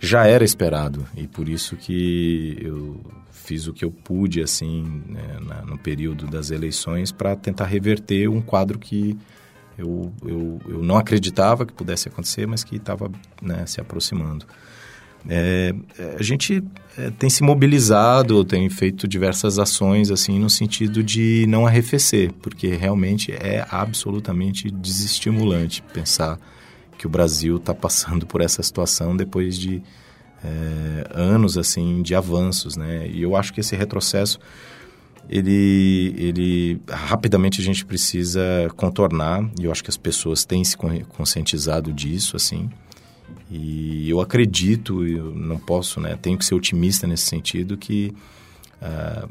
já 0.00 0.26
era 0.26 0.44
esperado 0.44 1.06
e 1.16 1.26
por 1.26 1.48
isso 1.48 1.76
que 1.76 2.58
eu 2.60 3.00
fiz 3.30 3.66
o 3.66 3.72
que 3.72 3.84
eu 3.84 3.90
pude 3.90 4.42
assim 4.42 5.02
né, 5.06 5.38
na, 5.40 5.62
no 5.62 5.78
período 5.78 6.26
das 6.26 6.50
eleições 6.50 7.12
para 7.12 7.36
tentar 7.36 7.66
reverter 7.66 8.28
um 8.28 8.40
quadro 8.40 8.78
que 8.78 9.16
eu, 9.78 10.12
eu, 10.24 10.60
eu 10.68 10.82
não 10.82 10.96
acreditava 10.96 11.66
que 11.66 11.72
pudesse 11.72 12.08
acontecer, 12.08 12.46
mas 12.46 12.62
que 12.62 12.76
estava 12.76 13.10
né, 13.42 13.66
se 13.66 13.80
aproximando. 13.80 14.46
É, 15.26 15.74
a 16.18 16.22
gente 16.22 16.62
é, 16.98 17.10
tem 17.10 17.30
se 17.30 17.42
mobilizado, 17.42 18.44
tem 18.44 18.68
feito 18.68 19.08
diversas 19.08 19.58
ações 19.58 20.10
assim 20.10 20.38
no 20.38 20.50
sentido 20.50 21.02
de 21.02 21.46
não 21.48 21.66
arrefecer, 21.66 22.30
porque 22.42 22.68
realmente 22.68 23.32
é 23.32 23.66
absolutamente 23.70 24.70
desestimulante 24.70 25.82
pensar 25.94 26.38
que 26.98 27.06
o 27.06 27.10
Brasil 27.10 27.56
está 27.56 27.74
passando 27.74 28.26
por 28.26 28.42
essa 28.42 28.62
situação 28.62 29.16
depois 29.16 29.58
de 29.58 29.82
é, 30.44 31.08
anos 31.10 31.56
assim 31.56 32.02
de 32.02 32.14
avanços, 32.14 32.76
né? 32.76 33.08
E 33.08 33.22
eu 33.22 33.34
acho 33.34 33.52
que 33.52 33.60
esse 33.60 33.74
retrocesso 33.74 34.38
ele, 35.28 36.14
ele 36.16 36.80
rapidamente 36.88 37.60
a 37.60 37.64
gente 37.64 37.84
precisa 37.84 38.42
contornar 38.76 39.48
e 39.58 39.64
eu 39.64 39.72
acho 39.72 39.82
que 39.82 39.90
as 39.90 39.96
pessoas 39.96 40.44
têm 40.44 40.62
se 40.64 40.76
conscientizado 40.76 41.92
disso 41.92 42.36
assim 42.36 42.70
e 43.50 44.08
eu 44.08 44.20
acredito 44.20 45.06
eu 45.06 45.34
não 45.34 45.58
posso 45.58 46.00
né 46.00 46.18
tenho 46.20 46.36
que 46.36 46.44
ser 46.44 46.54
otimista 46.54 47.06
nesse 47.06 47.24
sentido 47.24 47.76
que 47.76 48.14
uh, 48.82 49.28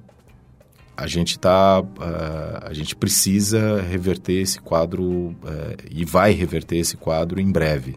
a 0.96 1.08
gente 1.08 1.40
tá 1.40 1.82
uh, 1.82 1.86
a 2.62 2.74
gente 2.74 2.96
precisa 2.96 3.82
reverter 3.82 4.42
esse 4.42 4.60
quadro 4.60 5.04
uh, 5.04 5.36
e 5.90 6.06
vai 6.06 6.32
reverter 6.32 6.78
esse 6.78 6.96
quadro 6.96 7.40
em 7.40 7.52
breve. 7.52 7.96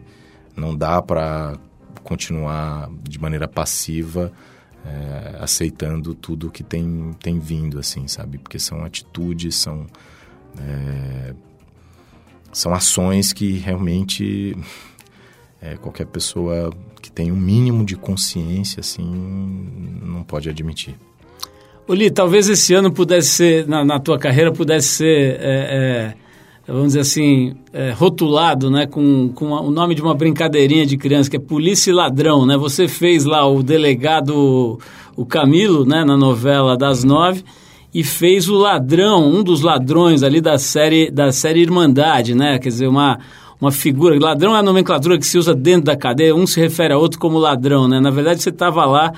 Não 0.55 0.75
dá 0.75 1.01
para 1.01 1.57
continuar 2.03 2.89
de 3.03 3.19
maneira 3.19 3.47
passiva 3.47 4.31
é, 4.87 5.37
aceitando 5.39 6.15
tudo 6.15 6.49
que 6.49 6.63
tem, 6.63 7.15
tem 7.21 7.39
vindo, 7.39 7.77
assim, 7.77 8.07
sabe? 8.07 8.37
Porque 8.37 8.57
são 8.57 8.83
atitudes, 8.83 9.55
são, 9.55 9.85
é, 10.57 11.33
são 12.53 12.73
ações 12.73 13.33
que 13.33 13.53
realmente 13.53 14.55
é, 15.61 15.75
qualquer 15.75 16.05
pessoa 16.05 16.73
que 17.01 17.11
tem 17.11 17.31
um 17.31 17.35
mínimo 17.35 17.85
de 17.85 17.95
consciência, 17.95 18.79
assim, 18.79 19.05
não 20.01 20.23
pode 20.23 20.49
admitir. 20.49 20.95
Oli, 21.87 22.11
talvez 22.11 22.49
esse 22.49 22.73
ano 22.73 22.91
pudesse 22.91 23.29
ser, 23.29 23.67
na, 23.67 23.83
na 23.83 23.99
tua 23.99 24.17
carreira, 24.17 24.51
pudesse 24.51 24.87
ser 24.87 25.37
é, 25.39 26.13
é 26.13 26.26
vamos 26.73 26.87
dizer 26.87 26.99
assim, 26.99 27.55
é, 27.71 27.91
rotulado, 27.91 28.69
né, 28.69 28.85
com, 28.85 29.29
com 29.33 29.51
o 29.51 29.71
nome 29.71 29.95
de 29.95 30.01
uma 30.01 30.13
brincadeirinha 30.13 30.85
de 30.85 30.97
criança, 30.97 31.29
que 31.29 31.37
é 31.37 31.39
Polícia 31.39 31.91
e 31.91 31.93
Ladrão, 31.93 32.45
né? 32.45 32.57
Você 32.57 32.87
fez 32.87 33.23
lá 33.23 33.47
o 33.47 33.63
delegado, 33.63 34.77
o 35.15 35.25
Camilo, 35.25 35.85
né, 35.85 36.03
na 36.03 36.17
novela 36.17 36.75
das 36.77 37.03
nove, 37.03 37.43
e 37.93 38.03
fez 38.03 38.49
o 38.49 38.55
ladrão, 38.55 39.27
um 39.27 39.41
dos 39.41 39.61
ladrões 39.61 40.21
ali 40.21 40.41
da 40.41 40.57
série, 40.57 41.09
da 41.09 41.31
série 41.31 41.61
Irmandade, 41.61 42.35
né? 42.35 42.59
Quer 42.59 42.69
dizer, 42.69 42.87
uma, 42.87 43.17
uma 43.59 43.71
figura. 43.71 44.19
Ladrão 44.19 44.55
é 44.55 44.59
a 44.59 44.63
nomenclatura 44.63 45.17
que 45.17 45.25
se 45.25 45.37
usa 45.37 45.55
dentro 45.55 45.85
da 45.85 45.95
cadeia, 45.95 46.35
um 46.35 46.45
se 46.45 46.59
refere 46.59 46.93
a 46.93 46.97
outro 46.97 47.17
como 47.17 47.39
ladrão, 47.39 47.87
né? 47.87 47.99
Na 47.99 48.11
verdade, 48.11 48.43
você 48.43 48.49
estava 48.49 48.85
lá 48.85 49.13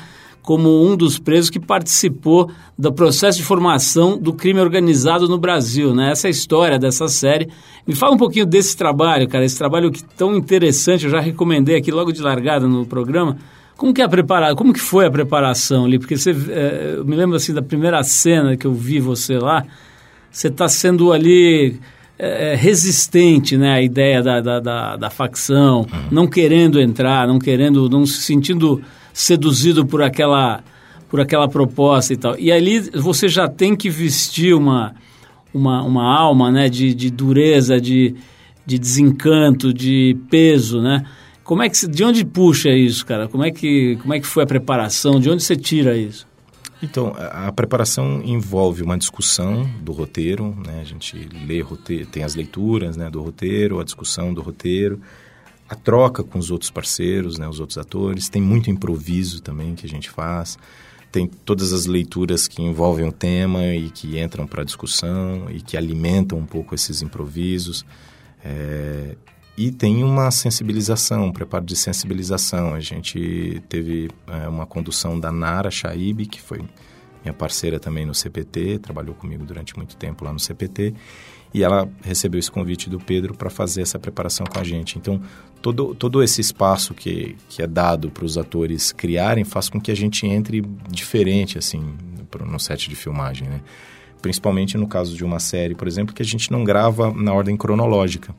como 0.50 0.84
um 0.84 0.98
dos 0.98 1.20
presos 1.20 1.52
que 1.52 1.60
participou 1.60 2.50
do 2.76 2.92
processo 2.92 3.38
de 3.38 3.44
formação 3.44 4.18
do 4.18 4.34
crime 4.34 4.60
organizado 4.60 5.28
no 5.28 5.38
Brasil, 5.38 5.94
né? 5.94 6.10
Essa 6.10 6.26
é 6.26 6.30
a 6.30 6.32
história 6.32 6.80
dessa 6.80 7.08
série. 7.08 7.50
Me 7.86 7.94
fala 7.94 8.16
um 8.16 8.18
pouquinho 8.18 8.48
desse 8.48 8.76
trabalho, 8.76 9.28
cara, 9.28 9.46
esse 9.46 9.60
trabalho 9.60 9.92
que 9.92 10.04
tão 10.04 10.36
interessante, 10.36 11.06
eu 11.06 11.12
já 11.12 11.20
recomendei 11.20 11.76
aqui 11.76 11.92
logo 11.92 12.12
de 12.12 12.20
largada 12.20 12.68
no 12.68 12.84
programa. 12.84 13.38
Como 13.78 13.94
que 13.94 14.02
é 14.02 14.06
a 14.06 14.10
preparação, 14.10 14.56
como 14.56 14.74
que 14.74 14.80
foi 14.80 15.06
a 15.06 15.12
preparação 15.12 15.86
ali? 15.86 16.00
Porque 16.00 16.18
você, 16.18 16.32
é, 16.32 16.96
eu 16.98 17.06
me 17.06 17.16
lembro 17.16 17.36
assim 17.36 17.54
da 17.54 17.62
primeira 17.62 18.02
cena 18.02 18.58
que 18.58 18.66
eu 18.66 18.74
vi 18.74 19.00
você 19.00 19.38
lá, 19.38 19.64
você 20.32 20.48
está 20.48 20.68
sendo 20.68 21.14
ali 21.14 21.80
é, 22.18 22.56
resistente, 22.56 23.56
né, 23.56 23.74
à 23.74 23.82
ideia 23.84 24.24
da, 24.24 24.42
da, 24.42 24.60
da, 24.60 24.96
da 24.96 25.10
facção, 25.12 25.82
uhum. 25.82 26.08
não 26.10 26.28
querendo 26.28 26.82
entrar, 26.82 27.28
não 27.28 27.38
querendo, 27.38 27.88
não 27.88 28.04
se 28.04 28.24
sentindo 28.24 28.82
seduzido 29.13 29.86
por 29.86 30.02
aquela, 30.02 30.63
por 31.10 31.19
aquela 31.19 31.48
proposta 31.48 32.13
e 32.13 32.17
tal. 32.17 32.38
E 32.38 32.52
ali 32.52 32.80
você 32.80 33.28
já 33.28 33.48
tem 33.48 33.76
que 33.76 33.89
vestir 33.89 34.54
uma, 34.54 34.95
uma, 35.54 35.84
uma 35.84 36.04
alma 36.04 36.52
né, 36.52 36.69
de, 36.69 36.93
de 36.93 37.10
dureza, 37.10 37.80
de, 37.80 38.15
de 38.65 38.78
desencanto, 38.78 39.74
de 39.74 40.17
peso, 40.30 40.82
né? 40.82 41.06
Como 41.43 41.63
é 41.63 41.69
que, 41.69 41.88
de 41.88 42.04
onde 42.04 42.24
puxa 42.24 42.69
isso, 42.69 43.04
cara? 43.04 43.28
Como 43.28 43.43
é, 43.43 43.50
que, 43.50 43.98
como 44.02 44.13
é 44.13 44.19
que 44.19 44.28
foi 44.28 44.43
a 44.43 44.45
preparação? 44.45 45.19
De 45.19 45.32
onde 45.32 45.41
você 45.41 45.56
tira 45.56 45.98
isso? 45.98 46.28
Então, 46.82 47.13
a, 47.17 47.48
a 47.48 47.52
preparação 47.52 48.22
envolve 48.24 48.84
uma 48.84 48.98
discussão 48.98 49.67
do 49.82 49.91
roteiro, 49.91 50.56
né? 50.65 50.80
A 50.80 50.84
gente 50.84 51.28
lê 51.48 51.60
roteiro, 51.62 52.06
tem 52.06 52.24
as 52.24 52.36
leituras 52.36 52.95
né, 52.95 53.10
do 53.10 53.22
roteiro, 53.22 53.80
a 53.80 53.84
discussão 53.84 54.34
do 54.34 54.41
roteiro, 54.41 55.02
a 55.69 55.75
troca 55.75 56.23
com 56.23 56.39
os 56.39 56.49
outros 56.49 56.71
parceiros, 56.71 57.38
né, 57.38 57.47
os 57.47 57.60
outros 57.60 57.77
atores, 57.77 58.27
tem 58.27 58.41
muito 58.41 58.71
improviso 58.71 59.41
também 59.41 59.75
que 59.75 59.86
a 59.86 59.89
gente 59.89 60.10
faz, 60.10 60.58
tem 61.12 61.27
todas 61.27 61.73
as 61.73 61.86
leituras 61.86 62.47
que 62.47 62.62
envolvem 62.62 63.08
o 63.08 63.12
tema 63.12 63.65
e 63.67 63.89
que 63.89 64.19
entram 64.19 64.47
para 64.47 64.63
discussão 64.63 65.49
e 65.49 65.62
que 65.62 65.77
alimentam 65.77 66.38
um 66.38 66.45
pouco 66.45 66.75
esses 66.75 67.01
improvisos. 67.01 67.86
É, 68.43 69.15
e 69.58 69.71
tem 69.71 70.03
uma 70.03 70.32
sensibilização, 70.32 71.25
um 71.25 71.32
preparo 71.34 71.65
de 71.65 71.75
sensibilização. 71.75 72.73
A 72.73 72.79
gente 72.79 73.62
teve 73.67 74.10
é, 74.27 74.47
uma 74.47 74.65
condução 74.65 75.19
da 75.19 75.32
Nara 75.32 75.69
Shaib, 75.69 76.25
que 76.27 76.41
foi 76.41 76.62
minha 77.23 77.34
parceira 77.34 77.79
também 77.79 78.05
no 78.05 78.15
CPT, 78.15 78.79
trabalhou 78.79 79.13
comigo 79.13 79.45
durante 79.45 79.75
muito 79.75 79.97
tempo 79.97 80.23
lá 80.23 80.32
no 80.32 80.39
CPT, 80.39 80.93
e 81.53 81.63
ela 81.63 81.89
recebeu 82.01 82.39
esse 82.39 82.51
convite 82.51 82.89
do 82.89 82.99
Pedro 82.99 83.34
para 83.34 83.49
fazer 83.49 83.82
essa 83.82 83.99
preparação 83.99 84.45
com 84.45 84.60
a 84.60 84.63
gente. 84.63 84.97
Então, 84.97 85.21
todo, 85.62 85.93
todo 85.95 86.24
esse 86.24 86.41
espaço 86.41 86.93
que, 86.93 87.36
que 87.48 87.62
é 87.62 87.67
dado 87.67 88.10
para 88.10 88.26
os 88.26 88.38
atores 88.38 88.91
criarem 88.91 89.43
faz 89.43 89.69
com 89.69 89.80
que 89.80 89.91
a 89.91 89.95
gente 89.95 90.26
entre 90.26 90.62
diferente, 90.89 91.58
assim, 91.58 91.93
no 92.45 92.60
set 92.60 92.89
de 92.89 92.95
filmagem, 92.95 93.48
né? 93.48 93.62
Principalmente 94.22 94.78
no 94.78 94.88
caso 94.88 95.15
de 95.15 95.24
uma 95.24 95.39
série, 95.39 95.76
por 95.76 95.88
exemplo, 95.88 96.13
que 96.13 96.22
a 96.22 96.26
gente 96.26 96.52
não 96.52 96.63
grava 96.63 97.12
na 97.13 97.34
ordem 97.34 97.56
cronológica. 97.56 98.36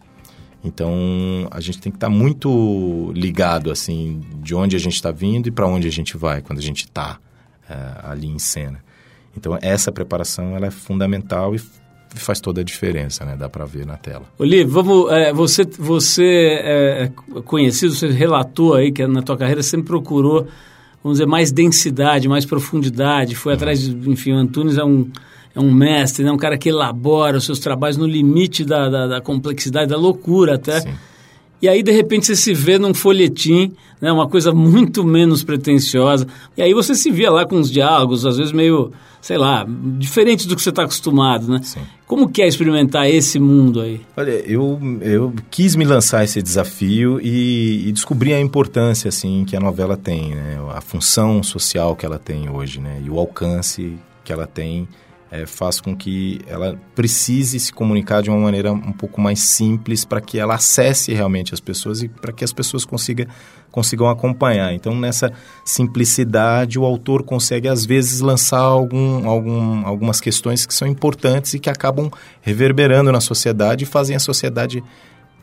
Então, 0.63 1.49
a 1.51 1.61
gente 1.61 1.81
tem 1.81 1.91
que 1.91 1.97
estar 1.97 2.09
tá 2.09 2.13
muito 2.13 3.11
ligado, 3.15 3.71
assim, 3.71 4.21
de 4.43 4.55
onde 4.55 4.77
a 4.77 4.79
gente 4.79 4.95
está 4.95 5.11
vindo 5.11 5.49
e 5.49 5.51
para 5.51 5.67
onde 5.67 5.89
a 5.89 5.91
gente 5.91 6.19
vai 6.19 6.43
quando 6.43 6.59
a 6.59 6.63
gente 6.63 6.85
está 6.85 7.19
é, 7.69 7.75
ali 8.03 8.27
em 8.27 8.39
cena. 8.39 8.85
Então, 9.35 9.59
essa 9.63 9.91
preparação 9.91 10.55
ela 10.55 10.67
é 10.67 10.71
fundamental 10.71 11.55
e 11.55 11.61
faz 12.17 12.41
toda 12.41 12.61
a 12.61 12.65
diferença, 12.65 13.25
né? 13.25 13.37
Dá 13.37 13.49
para 13.49 13.65
ver 13.65 13.87
na 13.87 13.97
tela. 13.97 14.25
Oli, 14.39 14.65
vamos, 14.65 15.11
é, 15.11 15.33
você, 15.33 15.65
você 15.65 16.25
é, 16.63 17.03
é 17.05 17.41
conhecido, 17.43 17.95
você 17.95 18.09
relatou 18.09 18.75
aí 18.75 18.91
que 18.91 19.07
na 19.07 19.23
tua 19.23 19.37
carreira 19.37 19.63
sempre 19.63 19.87
procurou, 19.87 20.47
vamos 21.03 21.19
dizer, 21.19 21.27
mais 21.27 21.53
densidade, 21.53 22.29
mais 22.29 22.45
profundidade, 22.45 23.35
foi 23.35 23.55
atrás 23.55 23.81
de, 23.81 24.11
enfim, 24.11 24.33
o 24.33 24.37
Antunes 24.37 24.77
é 24.77 24.85
um, 24.85 25.11
é 25.55 25.61
um 25.61 25.73
mestre, 25.73 26.25
né? 26.25 26.33
um 26.33 26.37
cara 26.37 26.59
que 26.59 26.69
elabora 26.69 27.39
os 27.39 27.45
seus 27.45 27.59
trabalhos 27.59 27.97
no 27.97 28.07
limite 28.07 28.65
da, 28.65 28.89
da, 28.89 29.07
da 29.07 29.21
complexidade, 29.21 29.89
da 29.89 29.97
loucura 29.97 30.57
até. 30.57 30.81
Sim. 30.81 30.95
E 31.63 31.69
aí, 31.69 31.83
de 31.83 31.93
repente, 31.93 32.27
você 32.27 32.37
se 32.37 32.55
vê 32.55 32.79
num 32.79 32.95
folhetim, 32.95 33.73
né, 34.01 34.11
uma 34.11 34.29
coisa 34.29 34.53
muito 34.53 35.05
menos 35.05 35.45
pretensiosa. 35.45 36.27
E 36.57 36.63
aí 36.63 36.73
você 36.73 36.95
se 36.95 37.11
vê 37.11 37.29
lá 37.29 37.45
com 37.45 37.57
os 37.57 37.71
diálogos, 37.71 38.25
às 38.25 38.39
vezes 38.39 38.53
meio, 38.53 38.93
sei 39.21 39.37
lá, 39.37 39.67
diferentes 39.99 40.47
do 40.47 40.57
que 40.57 40.63
você 40.63 40.71
está 40.71 40.85
acostumado, 40.85 41.49
né? 41.49 41.61
Sim. 41.63 41.81
Como 42.07 42.31
que 42.31 42.41
é 42.41 42.49
experimentar 42.49 43.09
esse 43.09 43.39
mundo 43.39 43.81
aí? 43.81 44.01
Olha, 44.17 44.31
eu, 44.31 44.81
eu 45.03 45.35
quis 45.51 45.77
me 45.77 45.85
lançar 45.85 46.25
esse 46.25 46.43
desafio 46.43 47.21
e, 47.23 47.89
e 47.89 47.93
descobri 47.93 48.33
a 48.33 48.41
importância, 48.41 49.09
assim, 49.09 49.45
que 49.45 49.55
a 49.55 49.61
novela 49.61 49.97
tem, 49.97 50.35
né? 50.35 50.59
A 50.75 50.81
função 50.81 51.43
social 51.43 51.95
que 51.95 52.07
ela 52.07 52.19
tem 52.19 52.49
hoje, 52.49 52.81
né? 52.81 53.03
E 53.05 53.11
o 53.11 53.19
alcance 53.19 53.99
que 54.25 54.33
ela 54.33 54.47
tem 54.47 54.89
é, 55.31 55.47
faz 55.47 55.81
com 55.81 55.97
que 55.97 56.41
ela 56.47 56.77
precise 56.95 57.61
se 57.61 57.73
comunicar 57.73 58.21
de 58.21 58.29
uma 58.29 58.39
maneira 58.39 58.73
um 58.73 58.93
pouco 58.93 59.21
mais 59.21 59.39
simples 59.41 60.05
para 60.05 60.21
que 60.21 60.39
ela 60.39 60.57
acesse 60.57 61.15
realmente 61.15 61.55
as 61.55 61.61
pessoas 61.61 62.03
e 62.03 62.09
para 62.09 62.33
que 62.33 62.43
as 62.43 62.53
pessoas 62.53 62.85
consiga, 62.85 63.29
consigam 63.71 64.09
acompanhar. 64.09 64.75
Então, 64.75 64.95
nessa 64.99 65.33
simplicidade, 65.65 66.79
o 66.79 66.85
autor 66.85 67.23
consegue, 67.23 67.69
às 67.69 67.87
vezes, 67.87 68.21
lançar 68.21 68.59
algum, 68.59 69.29
algum, 69.29 69.87
algumas 69.87 70.21
questões 70.21 70.67
que 70.67 70.75
são 70.75 70.89
importantes 70.89 71.55
e 71.55 71.61
que 71.61 71.71
acabam 71.71 72.11
reverberando 72.41 73.13
na 73.13 73.21
sociedade 73.21 73.85
e 73.85 73.87
fazem 73.87 74.17
a 74.17 74.21
sociedade 74.21 74.83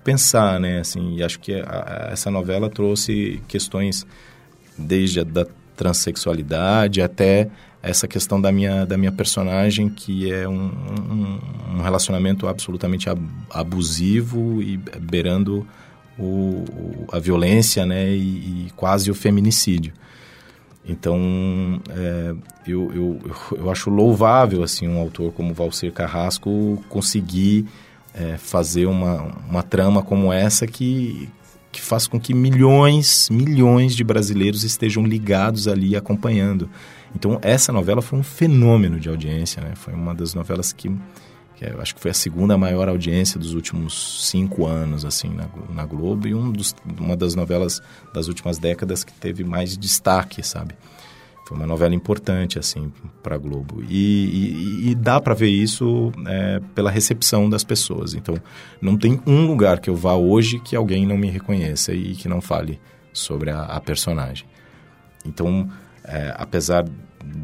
pensar, 0.03 0.59
né? 0.59 0.79
Assim, 0.79 1.15
e 1.15 1.23
acho 1.23 1.39
que 1.39 1.53
a, 1.53 1.63
a, 1.63 2.09
essa 2.11 2.29
novela 2.29 2.69
trouxe 2.69 3.41
questões 3.47 4.05
desde 4.77 5.21
a 5.21 5.23
da 5.23 5.45
transexualidade 5.77 7.01
até 7.01 7.49
essa 7.81 8.07
questão 8.07 8.41
da 8.41 8.51
minha, 8.51 8.85
da 8.85 8.97
minha 8.97 9.11
personagem, 9.11 9.87
que 9.87 10.31
é 10.31 10.47
um, 10.47 10.71
um, 10.71 11.39
um 11.77 11.81
relacionamento 11.81 12.47
absolutamente 12.47 13.07
abusivo 13.49 14.61
e 14.61 14.75
beirando 14.99 15.65
o, 16.19 16.65
a 17.11 17.19
violência 17.19 17.85
né, 17.85 18.09
e, 18.09 18.65
e, 18.67 18.71
quase 18.75 19.11
o 19.11 19.15
feminicídio. 19.15 19.93
Então, 20.85 21.81
é, 21.89 22.35
eu, 22.65 22.91
eu, 22.93 23.19
eu 23.57 23.69
acho 23.69 23.89
louvável 23.89 24.63
assim, 24.63 24.87
um 24.87 24.99
autor 24.99 25.31
como 25.33 25.53
Valcer 25.53 25.91
Carrasco 25.91 26.83
conseguir 26.89 27.67
é, 28.13 28.37
fazer 28.37 28.85
uma, 28.85 29.23
uma 29.49 29.61
trama 29.61 30.01
como 30.01 30.33
essa 30.33 30.65
que, 30.65 31.29
que 31.77 31.83
faz 31.83 32.07
com 32.07 32.19
que 32.19 32.33
milhões, 32.33 33.29
milhões 33.29 33.95
de 33.95 34.03
brasileiros 34.03 34.63
estejam 34.63 35.05
ligados 35.05 35.67
ali 35.67 35.95
acompanhando. 35.95 36.67
Então, 37.15 37.37
essa 37.43 37.71
novela 37.71 38.01
foi 38.01 38.17
um 38.17 38.23
fenômeno 38.23 38.99
de 38.99 39.07
audiência, 39.07 39.61
né? 39.61 39.73
Foi 39.75 39.93
uma 39.93 40.15
das 40.15 40.33
novelas 40.33 40.73
que, 40.73 40.89
que 41.55 41.65
eu 41.65 41.79
acho 41.79 41.93
que 41.93 42.01
foi 42.01 42.09
a 42.09 42.15
segunda 42.15 42.57
maior 42.57 42.89
audiência 42.89 43.39
dos 43.39 43.53
últimos 43.53 44.27
cinco 44.27 44.65
anos, 44.65 45.05
assim, 45.05 45.29
na, 45.29 45.47
na 45.71 45.85
Globo. 45.85 46.27
E 46.27 46.33
um 46.33 46.51
dos, 46.51 46.75
uma 46.99 47.15
das 47.15 47.35
novelas 47.35 47.79
das 48.11 48.27
últimas 48.27 48.57
décadas 48.57 49.03
que 49.03 49.13
teve 49.13 49.43
mais 49.43 49.77
destaque, 49.77 50.41
sabe? 50.41 50.73
Foi 51.47 51.55
uma 51.55 51.65
novela 51.65 51.95
importante, 51.95 52.59
assim, 52.59 52.91
para 53.23 53.35
a 53.35 53.37
Globo. 53.37 53.81
E, 53.87 54.83
e, 54.83 54.91
e 54.91 54.95
dá 54.95 55.21
para 55.21 55.33
ver 55.33 55.47
isso 55.47 56.11
é, 56.25 56.59
pela 56.75 56.91
recepção 56.91 57.49
das 57.49 57.63
pessoas. 57.63 58.13
Então, 58.13 58.35
não 58.81 58.97
tem 58.97 59.21
um 59.25 59.47
lugar 59.47 59.79
que 59.79 59.89
eu 59.89 59.95
vá 59.95 60.13
hoje 60.13 60.59
que 60.59 60.75
alguém 60.75 61.07
não 61.07 61.17
me 61.17 61.29
reconheça 61.29 61.93
e 61.93 62.15
que 62.15 62.27
não 62.27 62.41
fale 62.41 62.81
sobre 63.13 63.49
a, 63.49 63.61
a 63.61 63.79
personagem. 63.79 64.45
Então, 65.25 65.69
é, 66.03 66.35
apesar 66.37 66.85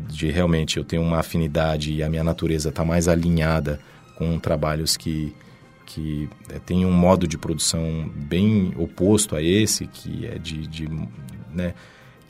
de 0.10 0.30
realmente 0.30 0.76
eu 0.76 0.84
ter 0.84 0.98
uma 0.98 1.20
afinidade 1.20 1.94
e 1.94 2.04
a 2.04 2.10
minha 2.10 2.26
natureza 2.26 2.70
está 2.70 2.84
mais 2.84 3.08
alinhada 3.08 3.80
com 4.18 4.38
trabalhos 4.38 4.98
que, 4.98 5.34
que 5.86 6.28
é, 6.50 6.60
tem 6.60 6.86
um 6.86 6.92
modo 6.92 7.26
de 7.26 7.38
produção 7.38 8.12
bem 8.14 8.74
oposto 8.76 9.34
a 9.34 9.42
esse, 9.42 9.88
que 9.88 10.26
é 10.26 10.38
de, 10.38 10.68
de 10.68 10.90
né, 11.54 11.74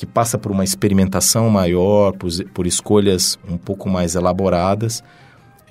que 0.03 0.05
passa 0.05 0.37
por 0.37 0.51
uma 0.51 0.65
experimentação 0.65 1.49
maior, 1.49 2.11
por, 2.11 2.29
por 2.53 2.67
escolhas 2.67 3.39
um 3.49 3.57
pouco 3.57 3.89
mais 3.89 4.15
elaboradas, 4.15 5.01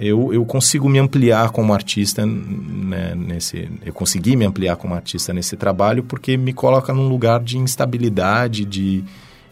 eu, 0.00 0.32
eu 0.32 0.42
consigo 0.46 0.88
me 0.88 0.98
ampliar 0.98 1.50
como 1.50 1.74
artista 1.74 2.24
né, 2.24 3.14
nesse 3.14 3.68
eu 3.84 3.92
consegui 3.92 4.34
me 4.34 4.46
ampliar 4.46 4.76
como 4.76 4.94
artista 4.94 5.34
nesse 5.34 5.54
trabalho 5.54 6.02
porque 6.02 6.34
me 6.38 6.54
coloca 6.54 6.94
num 6.94 7.08
lugar 7.08 7.40
de 7.40 7.58
instabilidade 7.58 8.64
de, 8.64 9.04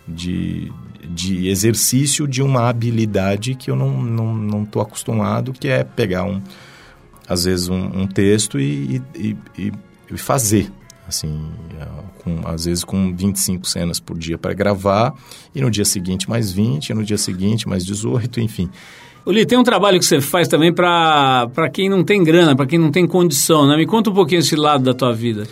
de, 0.08 0.72
de 1.06 1.46
exercício 1.48 2.26
de 2.26 2.42
uma 2.42 2.70
habilidade 2.70 3.54
que 3.54 3.70
eu 3.70 3.76
não 3.76 4.02
não 4.02 4.34
não 4.34 4.62
estou 4.62 4.80
acostumado 4.80 5.52
que 5.52 5.68
é 5.68 5.84
pegar 5.84 6.24
um 6.24 6.40
às 7.28 7.44
vezes 7.44 7.68
um, 7.68 8.00
um 8.00 8.06
texto 8.06 8.58
e, 8.58 9.02
e, 9.14 9.36
e, 9.58 9.72
e 10.10 10.16
fazer 10.16 10.72
assim, 11.10 11.50
é, 11.78 11.86
com, 12.22 12.40
às 12.46 12.64
vezes 12.64 12.82
com 12.82 13.14
25 13.14 13.68
cenas 13.68 14.00
por 14.00 14.18
dia 14.18 14.38
para 14.38 14.54
gravar, 14.54 15.14
e 15.54 15.60
no 15.60 15.70
dia 15.70 15.84
seguinte 15.84 16.28
mais 16.28 16.50
20, 16.50 16.88
e 16.88 16.94
no 16.94 17.04
dia 17.04 17.18
seguinte 17.18 17.68
mais 17.68 17.84
18, 17.84 18.40
enfim. 18.40 18.70
Uli, 19.26 19.44
tem 19.44 19.58
um 19.58 19.62
trabalho 19.62 19.98
que 19.98 20.04
você 20.04 20.20
faz 20.20 20.48
também 20.48 20.72
para 20.72 21.70
quem 21.72 21.88
não 21.88 22.02
tem 22.02 22.24
grana, 22.24 22.56
para 22.56 22.66
quem 22.66 22.78
não 22.78 22.90
tem 22.90 23.06
condição, 23.06 23.66
né? 23.66 23.76
Me 23.76 23.86
conta 23.86 24.10
um 24.10 24.14
pouquinho 24.14 24.38
esse 24.38 24.56
lado 24.56 24.82
da 24.82 24.94
tua 24.94 25.12
vida. 25.12 25.46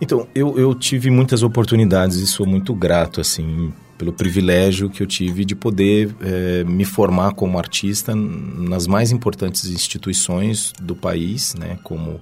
Então, 0.00 0.26
eu, 0.34 0.58
eu 0.58 0.74
tive 0.74 1.10
muitas 1.10 1.42
oportunidades 1.42 2.16
e 2.16 2.26
sou 2.26 2.46
muito 2.46 2.74
grato, 2.74 3.20
assim, 3.20 3.72
pelo 3.98 4.12
privilégio 4.12 4.88
que 4.88 5.02
eu 5.02 5.06
tive 5.06 5.44
de 5.44 5.54
poder 5.54 6.14
é, 6.22 6.64
me 6.64 6.84
formar 6.84 7.32
como 7.32 7.58
artista 7.58 8.14
nas 8.14 8.86
mais 8.86 9.12
importantes 9.12 9.66
instituições 9.66 10.72
do 10.80 10.94
país, 10.96 11.54
né? 11.54 11.78
Como 11.82 12.20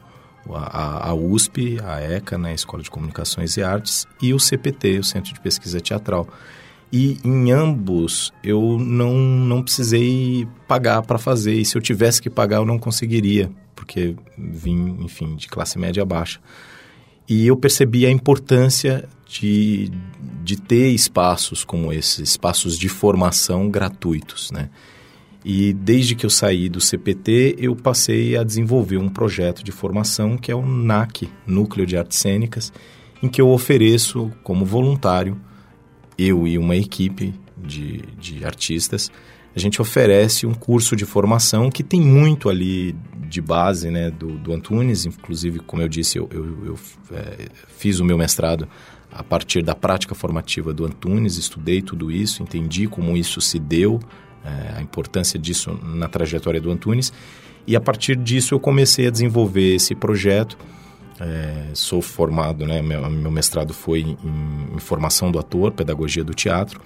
a, 0.55 1.09
a 1.11 1.15
USP, 1.15 1.79
a 1.85 2.01
ECA, 2.01 2.39
né, 2.39 2.55
Escola 2.55 2.83
de 2.83 2.91
Comunicações 2.91 3.57
e 3.57 3.63
Artes, 3.63 4.07
e 4.21 4.33
o 4.33 4.41
CPT, 4.41 4.99
o 4.99 5.05
Centro 5.05 5.33
de 5.33 5.41
Pesquisa 5.41 5.81
Teatral. 5.81 6.29
E 6.93 7.19
em 7.23 7.53
ambos 7.53 8.33
eu 8.43 8.79
não, 8.79 9.13
não 9.15 9.63
precisei 9.63 10.49
pagar 10.67 11.03
para 11.03 11.19
fazer. 11.19 11.55
E 11.55 11.65
se 11.65 11.77
eu 11.77 11.83
tivesse 11.83 12.21
que 12.21 12.31
pagar, 12.31 12.57
eu 12.57 12.65
não 12.65 12.79
conseguiria, 12.79 13.51
porque 13.77 14.17
vim, 14.37 14.97
enfim, 15.01 15.37
de 15.37 15.49
classe 15.49 15.79
média 15.79 16.05
baixa. 16.05 16.41
E 17.29 17.47
eu 17.47 17.57
percebi 17.57 18.07
a 18.07 18.11
importância 18.11 19.07
de, 19.27 19.91
de 20.43 20.57
ter 20.57 20.89
espaços 20.89 21.63
como 21.63 21.93
esses, 21.93 22.31
espaços 22.31 22.79
de 22.79 22.89
formação 22.89 23.69
gratuitos, 23.69 24.51
né? 24.51 24.71
E 25.51 25.73
desde 25.73 26.15
que 26.15 26.27
eu 26.27 26.31
saí 26.31 26.69
do 26.69 26.79
CPT, 26.79 27.57
eu 27.59 27.75
passei 27.75 28.37
a 28.37 28.45
desenvolver 28.45 28.99
um 28.99 29.09
projeto 29.09 29.65
de 29.65 29.73
formação 29.73 30.37
que 30.37 30.53
é 30.53 30.55
o 30.55 30.61
NAC, 30.61 31.27
Núcleo 31.47 31.87
de 31.87 31.97
Artes 31.97 32.19
Cênicas, 32.19 32.71
em 33.23 33.31
que 33.31 33.41
eu 33.41 33.49
ofereço 33.49 34.31
como 34.43 34.67
voluntário, 34.67 35.41
eu 36.19 36.47
e 36.47 36.59
uma 36.59 36.77
equipe 36.77 37.33
de, 37.57 38.03
de 38.21 38.45
artistas, 38.45 39.11
a 39.57 39.59
gente 39.59 39.81
oferece 39.81 40.47
um 40.47 40.53
curso 40.53 40.95
de 40.95 41.07
formação 41.07 41.71
que 41.71 41.83
tem 41.83 41.99
muito 41.99 42.51
ali 42.51 42.95
de 43.27 43.41
base 43.41 43.91
né, 43.91 44.11
do, 44.11 44.37
do 44.39 44.53
Antunes, 44.53 45.07
inclusive, 45.07 45.61
como 45.61 45.81
eu 45.81 45.89
disse, 45.89 46.19
eu, 46.19 46.29
eu, 46.31 46.67
eu 46.67 46.79
é, 47.13 47.49
fiz 47.69 48.01
o 48.01 48.05
meu 48.05 48.19
mestrado 48.19 48.69
a 49.11 49.23
partir 49.23 49.63
da 49.63 49.75
prática 49.75 50.15
formativa 50.15 50.75
do 50.75 50.85
Antunes, 50.85 51.39
estudei 51.39 51.81
tudo 51.81 52.11
isso, 52.11 52.43
entendi 52.43 52.87
como 52.87 53.17
isso 53.17 53.41
se 53.41 53.59
deu, 53.59 53.99
é, 54.45 54.79
a 54.79 54.83
importância 54.83 55.39
disso 55.39 55.79
na 55.83 56.09
trajetória 56.09 56.61
do 56.61 56.71
Antunes. 56.71 57.13
E 57.67 57.77
a 57.77 57.81
partir 57.81 58.17
disso 58.17 58.55
eu 58.55 58.61
comecei 58.61 59.07
a 59.07 59.11
desenvolver 59.11 59.75
esse 59.75 59.95
projeto. 59.95 60.57
É, 61.21 61.71
sou 61.75 62.01
formado, 62.01 62.65
né, 62.67 62.81
meu, 62.81 63.11
meu 63.11 63.31
mestrado 63.31 63.75
foi 63.75 64.01
em, 64.01 64.17
em, 64.75 64.79
formação 64.79 65.33
do 65.33 65.39
ator, 65.39 65.73
pedagogia 65.73 66.23
do 66.23 66.33
teatro. 66.33 66.81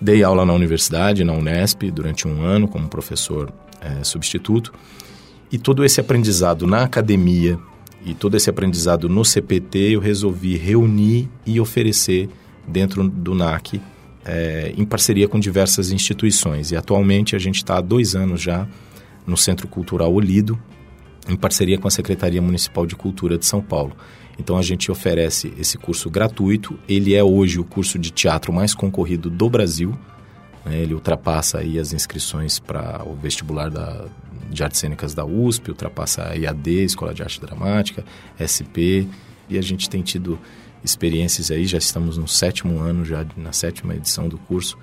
Dei 0.00 0.22
aula 0.24 0.44
na 0.44 0.52
universidade, 0.52 1.22
na 1.22 1.32
Unesp, 1.32 1.84
durante 1.90 2.26
um 2.26 2.42
ano 2.42 2.66
como 2.66 2.88
professor 2.88 3.52
é, 3.80 4.02
substituto. 4.02 4.72
E 5.50 5.58
todo 5.58 5.84
esse 5.84 6.00
aprendizado 6.00 6.66
na 6.66 6.82
academia 6.82 7.58
e 8.04 8.14
todo 8.14 8.36
esse 8.36 8.50
aprendizado 8.50 9.08
no 9.08 9.24
CPT 9.24 9.92
eu 9.92 10.00
resolvi 10.00 10.56
reunir 10.56 11.28
e 11.46 11.60
oferecer 11.60 12.28
dentro 12.66 13.08
do 13.08 13.34
NAC 13.34 13.80
é, 14.24 14.72
em 14.76 14.84
parceria 14.84 15.28
com 15.28 15.38
diversas 15.38 15.90
instituições. 15.90 16.70
E 16.70 16.76
atualmente 16.76 17.34
a 17.34 17.38
gente 17.38 17.56
está 17.56 17.78
há 17.78 17.80
dois 17.80 18.14
anos 18.14 18.40
já 18.40 18.66
no 19.26 19.36
Centro 19.36 19.68
Cultural 19.68 20.12
Olido, 20.12 20.58
em 21.28 21.36
parceria 21.36 21.78
com 21.78 21.86
a 21.86 21.90
Secretaria 21.90 22.42
Municipal 22.42 22.86
de 22.86 22.96
Cultura 22.96 23.38
de 23.38 23.46
São 23.46 23.60
Paulo. 23.60 23.96
Então 24.38 24.56
a 24.56 24.62
gente 24.62 24.90
oferece 24.90 25.52
esse 25.58 25.78
curso 25.78 26.10
gratuito. 26.10 26.78
Ele 26.88 27.14
é 27.14 27.22
hoje 27.22 27.60
o 27.60 27.64
curso 27.64 27.98
de 27.98 28.10
teatro 28.10 28.52
mais 28.52 28.74
concorrido 28.74 29.30
do 29.30 29.48
Brasil. 29.48 29.96
Né? 30.64 30.78
Ele 30.78 30.94
ultrapassa 30.94 31.58
aí 31.58 31.78
as 31.78 31.92
inscrições 31.92 32.58
para 32.58 33.02
o 33.06 33.14
vestibular 33.14 33.70
da, 33.70 34.06
de 34.50 34.62
artes 34.62 34.80
cênicas 34.80 35.14
da 35.14 35.24
USP, 35.24 35.70
ultrapassa 35.70 36.28
a 36.28 36.34
IAD, 36.34 36.84
Escola 36.84 37.14
de 37.14 37.22
Arte 37.22 37.40
Dramática, 37.40 38.04
SP. 38.40 39.06
E 39.48 39.58
a 39.58 39.62
gente 39.62 39.88
tem 39.88 40.02
tido 40.02 40.38
experiências 40.84 41.50
aí, 41.50 41.66
já 41.66 41.78
estamos 41.78 42.16
no 42.16 42.26
sétimo 42.26 42.78
ano, 42.80 43.04
já 43.04 43.24
na 43.36 43.52
sétima 43.52 43.94
edição 43.94 44.28
do 44.28 44.38
curso, 44.38 44.76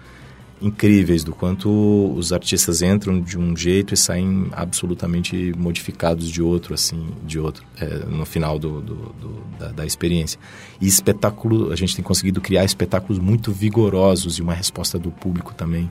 incríveis 0.62 1.24
do 1.24 1.34
quanto 1.34 1.70
os 2.16 2.34
artistas 2.34 2.82
entram 2.82 3.22
de 3.22 3.38
um 3.38 3.56
jeito 3.56 3.94
e 3.94 3.98
saem 3.98 4.48
absolutamente 4.52 5.54
modificados 5.58 6.30
de 6.30 6.42
outro, 6.42 6.74
assim, 6.74 7.10
de 7.24 7.40
outro, 7.40 7.64
é, 7.80 7.86
no 8.06 8.26
final 8.26 8.60
do, 8.60 8.82
do, 8.82 8.96
do 8.96 9.44
da, 9.58 9.72
da, 9.72 9.86
experiência. 9.86 10.40
E 10.82 10.88
espetáculo, 10.88 11.72
a 11.72 11.76
gente 11.76 11.96
tem 11.96 12.04
conseguido 12.04 12.42
criar 12.42 12.66
espetáculos 12.66 13.20
muito 13.20 13.52
vigorosos 13.52 14.38
e 14.38 14.42
uma 14.42 14.54
resposta 14.54 15.00
do 15.00 15.12
público 15.12 15.54
também 15.54 15.90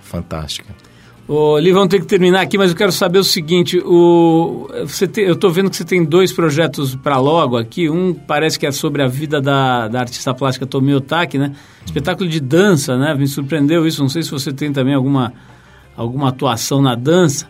fantástica. 0.00 0.74
Ô, 1.26 1.58
Li, 1.58 1.72
vamos 1.72 1.88
ter 1.88 2.00
que 2.00 2.06
terminar 2.06 2.42
aqui, 2.42 2.58
mas 2.58 2.70
eu 2.70 2.76
quero 2.76 2.92
saber 2.92 3.18
o 3.18 3.24
seguinte: 3.24 3.78
o, 3.78 4.68
você 4.82 5.06
te, 5.06 5.22
eu 5.22 5.32
estou 5.32 5.50
vendo 5.50 5.70
que 5.70 5.76
você 5.76 5.84
tem 5.84 6.04
dois 6.04 6.34
projetos 6.34 6.94
para 6.94 7.18
logo 7.18 7.56
aqui. 7.56 7.88
Um 7.88 8.12
parece 8.12 8.58
que 8.58 8.66
é 8.66 8.70
sobre 8.70 9.02
a 9.02 9.06
vida 9.06 9.40
da, 9.40 9.88
da 9.88 10.00
artista 10.00 10.34
plástica 10.34 10.66
Tomi 10.66 10.94
Otaki, 10.94 11.38
né? 11.38 11.52
Espetáculo 11.86 12.28
de 12.28 12.40
dança, 12.40 12.98
né? 12.98 13.14
Me 13.14 13.26
surpreendeu 13.26 13.86
isso. 13.86 14.02
Não 14.02 14.08
sei 14.10 14.22
se 14.22 14.30
você 14.30 14.52
tem 14.52 14.70
também 14.70 14.92
alguma, 14.92 15.32
alguma 15.96 16.28
atuação 16.28 16.82
na 16.82 16.94
dança. 16.94 17.48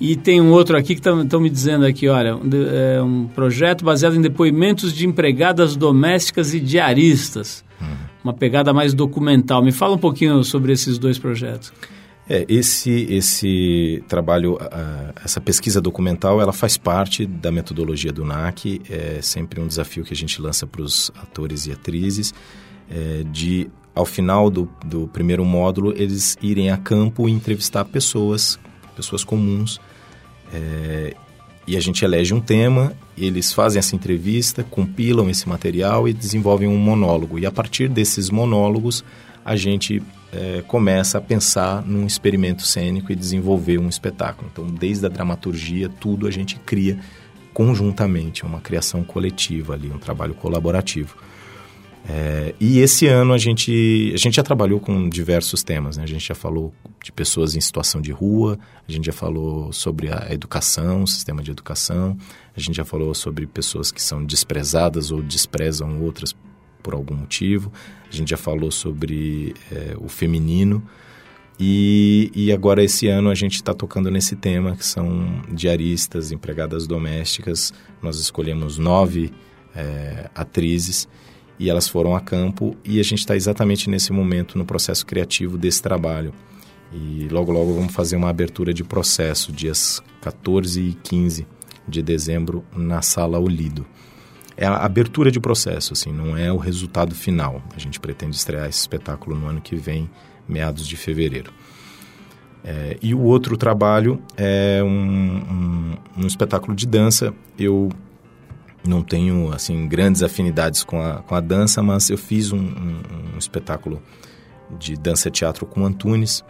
E 0.00 0.16
tem 0.16 0.40
um 0.40 0.50
outro 0.50 0.76
aqui 0.76 0.96
que 0.96 1.08
estão 1.08 1.40
me 1.40 1.48
dizendo 1.48 1.86
aqui, 1.86 2.08
olha, 2.08 2.34
um, 2.34 2.40
é 2.52 3.00
um 3.00 3.28
projeto 3.28 3.84
baseado 3.84 4.16
em 4.16 4.20
depoimentos 4.20 4.92
de 4.92 5.06
empregadas 5.06 5.76
domésticas 5.76 6.52
e 6.52 6.58
diaristas. 6.58 7.64
Uhum. 7.80 7.86
Uma 8.24 8.32
pegada 8.34 8.72
mais 8.72 8.92
documental. 8.92 9.62
Me 9.62 9.70
fala 9.70 9.94
um 9.94 9.98
pouquinho 9.98 10.42
sobre 10.42 10.72
esses 10.72 10.98
dois 10.98 11.16
projetos. 11.16 11.72
É, 12.28 12.46
esse, 12.48 12.90
esse 13.10 14.02
trabalho, 14.08 14.58
essa 15.22 15.40
pesquisa 15.40 15.80
documental, 15.80 16.40
ela 16.40 16.52
faz 16.52 16.76
parte 16.78 17.26
da 17.26 17.52
metodologia 17.52 18.12
do 18.12 18.24
NAC. 18.24 18.80
É 18.88 19.20
sempre 19.20 19.60
um 19.60 19.66
desafio 19.66 20.04
que 20.04 20.14
a 20.14 20.16
gente 20.16 20.40
lança 20.40 20.66
para 20.66 20.80
os 20.80 21.10
atores 21.16 21.66
e 21.66 21.72
atrizes, 21.72 22.32
é, 22.90 23.24
de, 23.30 23.70
ao 23.94 24.06
final 24.06 24.50
do, 24.50 24.68
do 24.84 25.06
primeiro 25.08 25.44
módulo, 25.44 25.92
eles 25.96 26.36
irem 26.42 26.70
a 26.70 26.76
campo 26.76 27.28
e 27.28 27.32
entrevistar 27.32 27.84
pessoas, 27.84 28.58
pessoas 28.96 29.22
comuns, 29.22 29.80
é, 30.52 31.14
e 31.66 31.76
a 31.76 31.80
gente 31.80 32.04
elege 32.04 32.34
um 32.34 32.40
tema, 32.40 32.92
eles 33.16 33.52
fazem 33.52 33.78
essa 33.78 33.96
entrevista, 33.96 34.62
compilam 34.62 35.30
esse 35.30 35.48
material 35.48 36.06
e 36.06 36.12
desenvolvem 36.12 36.68
um 36.68 36.76
monólogo. 36.76 37.38
E 37.38 37.46
a 37.46 37.50
partir 37.50 37.88
desses 37.88 38.28
monólogos, 38.28 39.02
a 39.42 39.56
gente 39.56 40.02
é, 40.34 40.62
começa 40.66 41.18
a 41.18 41.20
pensar 41.20 41.82
num 41.82 42.06
experimento 42.06 42.62
cênico 42.62 43.12
e 43.12 43.14
desenvolver 43.14 43.78
um 43.78 43.88
espetáculo. 43.88 44.50
Então, 44.52 44.66
desde 44.66 45.06
a 45.06 45.08
dramaturgia, 45.08 45.88
tudo 45.88 46.26
a 46.26 46.30
gente 46.30 46.56
cria 46.56 46.98
conjuntamente, 47.52 48.44
é 48.44 48.46
uma 48.46 48.60
criação 48.60 49.04
coletiva 49.04 49.74
ali, 49.74 49.88
um 49.88 49.98
trabalho 49.98 50.34
colaborativo. 50.34 51.16
É, 52.06 52.54
e 52.60 52.80
esse 52.80 53.06
ano 53.06 53.32
a 53.32 53.38
gente, 53.38 54.10
a 54.12 54.18
gente 54.18 54.34
já 54.34 54.42
trabalhou 54.42 54.78
com 54.78 55.08
diversos 55.08 55.62
temas, 55.62 55.96
né? 55.96 56.02
A 56.02 56.06
gente 56.06 56.26
já 56.26 56.34
falou 56.34 56.74
de 57.02 57.10
pessoas 57.10 57.54
em 57.54 57.60
situação 57.60 58.00
de 58.00 58.12
rua, 58.12 58.58
a 58.86 58.92
gente 58.92 59.06
já 59.06 59.12
falou 59.12 59.72
sobre 59.72 60.12
a 60.12 60.28
educação, 60.30 61.04
o 61.04 61.06
sistema 61.06 61.42
de 61.42 61.50
educação, 61.50 62.16
a 62.54 62.60
gente 62.60 62.76
já 62.76 62.84
falou 62.84 63.14
sobre 63.14 63.46
pessoas 63.46 63.90
que 63.90 64.02
são 64.02 64.22
desprezadas 64.22 65.10
ou 65.10 65.22
desprezam 65.22 66.02
outras 66.02 66.34
por 66.84 66.94
algum 66.94 67.16
motivo. 67.16 67.72
A 68.08 68.14
gente 68.14 68.30
já 68.30 68.36
falou 68.36 68.70
sobre 68.70 69.54
é, 69.72 69.96
o 69.98 70.06
feminino. 70.06 70.84
E, 71.58 72.30
e 72.34 72.52
agora, 72.52 72.84
esse 72.84 73.08
ano, 73.08 73.30
a 73.30 73.34
gente 73.34 73.54
está 73.54 73.72
tocando 73.72 74.10
nesse 74.10 74.36
tema, 74.36 74.76
que 74.76 74.84
são 74.84 75.42
diaristas, 75.50 76.30
empregadas 76.30 76.86
domésticas. 76.86 77.72
Nós 78.02 78.20
escolhemos 78.20 78.76
nove 78.76 79.32
é, 79.74 80.30
atrizes 80.34 81.08
e 81.58 81.70
elas 81.70 81.88
foram 81.88 82.14
a 82.14 82.20
campo 82.20 82.76
e 82.84 83.00
a 83.00 83.02
gente 83.02 83.20
está 83.20 83.34
exatamente 83.34 83.88
nesse 83.88 84.12
momento 84.12 84.58
no 84.58 84.64
processo 84.64 85.06
criativo 85.06 85.56
desse 85.56 85.80
trabalho. 85.80 86.34
E 86.92 87.28
logo, 87.30 87.50
logo 87.50 87.72
vamos 87.74 87.92
fazer 87.92 88.16
uma 88.16 88.28
abertura 88.28 88.74
de 88.74 88.84
processo, 88.84 89.52
dias 89.52 90.02
14 90.20 90.80
e 90.80 90.92
15 90.94 91.46
de 91.88 92.02
dezembro, 92.02 92.64
na 92.76 93.02
Sala 93.02 93.38
Olido 93.38 93.86
é 94.56 94.66
a 94.66 94.76
abertura 94.76 95.30
de 95.30 95.40
processo, 95.40 95.92
assim, 95.92 96.12
não 96.12 96.36
é 96.36 96.52
o 96.52 96.56
resultado 96.56 97.14
final. 97.14 97.62
A 97.74 97.78
gente 97.78 97.98
pretende 97.98 98.36
estrear 98.36 98.68
esse 98.68 98.78
espetáculo 98.78 99.36
no 99.36 99.46
ano 99.46 99.60
que 99.60 99.74
vem, 99.74 100.08
meados 100.48 100.86
de 100.86 100.96
fevereiro. 100.96 101.52
É, 102.62 102.96
e 103.02 103.14
o 103.14 103.20
outro 103.20 103.56
trabalho 103.56 104.22
é 104.36 104.80
um, 104.82 104.88
um, 104.88 106.22
um, 106.22 106.26
espetáculo 106.26 106.74
de 106.74 106.86
dança. 106.86 107.34
Eu 107.58 107.90
não 108.86 109.02
tenho 109.02 109.52
assim 109.52 109.86
grandes 109.86 110.22
afinidades 110.22 110.82
com 110.82 111.00
a, 111.00 111.16
com 111.16 111.34
a 111.34 111.40
dança, 111.40 111.82
mas 111.82 112.08
eu 112.08 112.16
fiz 112.16 112.52
um, 112.52 112.58
um 113.34 113.38
espetáculo 113.38 114.00
de 114.78 114.96
dança 114.96 115.30
teatro 115.30 115.66
com 115.66 115.84
Antunes, 115.84 116.44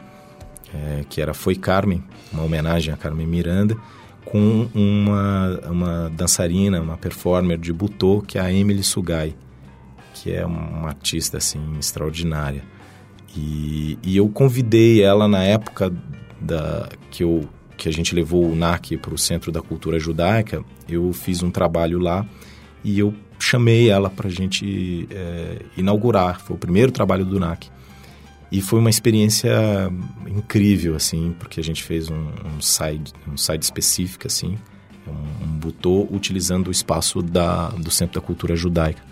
é, 0.72 1.04
que 1.08 1.20
era 1.20 1.34
Foi 1.34 1.56
Carmen, 1.56 2.04
uma 2.32 2.44
homenagem 2.44 2.92
a 2.92 2.96
Carmen 2.96 3.26
Miranda 3.26 3.76
com 4.24 4.68
uma, 4.74 5.60
uma 5.70 6.10
dançarina, 6.10 6.80
uma 6.80 6.96
performer 6.96 7.58
de 7.58 7.72
butô, 7.72 8.22
que 8.26 8.38
é 8.38 8.40
a 8.40 8.52
Emily 8.52 8.82
Sugai, 8.82 9.34
que 10.14 10.32
é 10.32 10.44
uma 10.44 10.88
artista 10.88 11.38
assim 11.38 11.60
extraordinária. 11.78 12.62
E, 13.36 13.98
e 14.02 14.16
eu 14.16 14.28
convidei 14.28 15.02
ela 15.02 15.26
na 15.26 15.42
época 15.42 15.92
da 16.40 16.88
que 17.10 17.22
eu 17.22 17.48
que 17.76 17.88
a 17.88 17.92
gente 17.92 18.14
levou 18.14 18.48
o 18.48 18.54
NAC 18.54 18.96
para 18.96 19.12
o 19.12 19.18
Centro 19.18 19.50
da 19.50 19.60
Cultura 19.60 19.98
Judaica, 19.98 20.64
eu 20.88 21.12
fiz 21.12 21.42
um 21.42 21.50
trabalho 21.50 21.98
lá 21.98 22.24
e 22.84 22.98
eu 22.98 23.12
chamei 23.38 23.90
ela 23.90 24.08
para 24.08 24.28
a 24.28 24.30
gente 24.30 25.08
é, 25.10 25.62
inaugurar. 25.76 26.40
Foi 26.40 26.54
o 26.56 26.58
primeiro 26.58 26.92
trabalho 26.92 27.24
do 27.24 27.40
NAC. 27.40 27.68
E 28.54 28.60
foi 28.60 28.78
uma 28.78 28.88
experiência 28.88 29.50
incrível, 30.28 30.94
assim, 30.94 31.34
porque 31.40 31.58
a 31.58 31.62
gente 31.62 31.82
fez 31.82 32.08
um, 32.08 32.28
um 32.56 32.60
side, 32.60 33.12
um 33.26 33.36
side 33.36 33.64
específico, 33.64 34.28
assim, 34.28 34.56
um, 35.08 35.44
um 35.44 35.58
butô 35.58 36.06
utilizando 36.08 36.68
o 36.68 36.70
espaço 36.70 37.20
da, 37.20 37.70
do 37.70 37.90
Centro 37.90 38.20
da 38.20 38.24
Cultura 38.24 38.54
Judaica. 38.54 39.02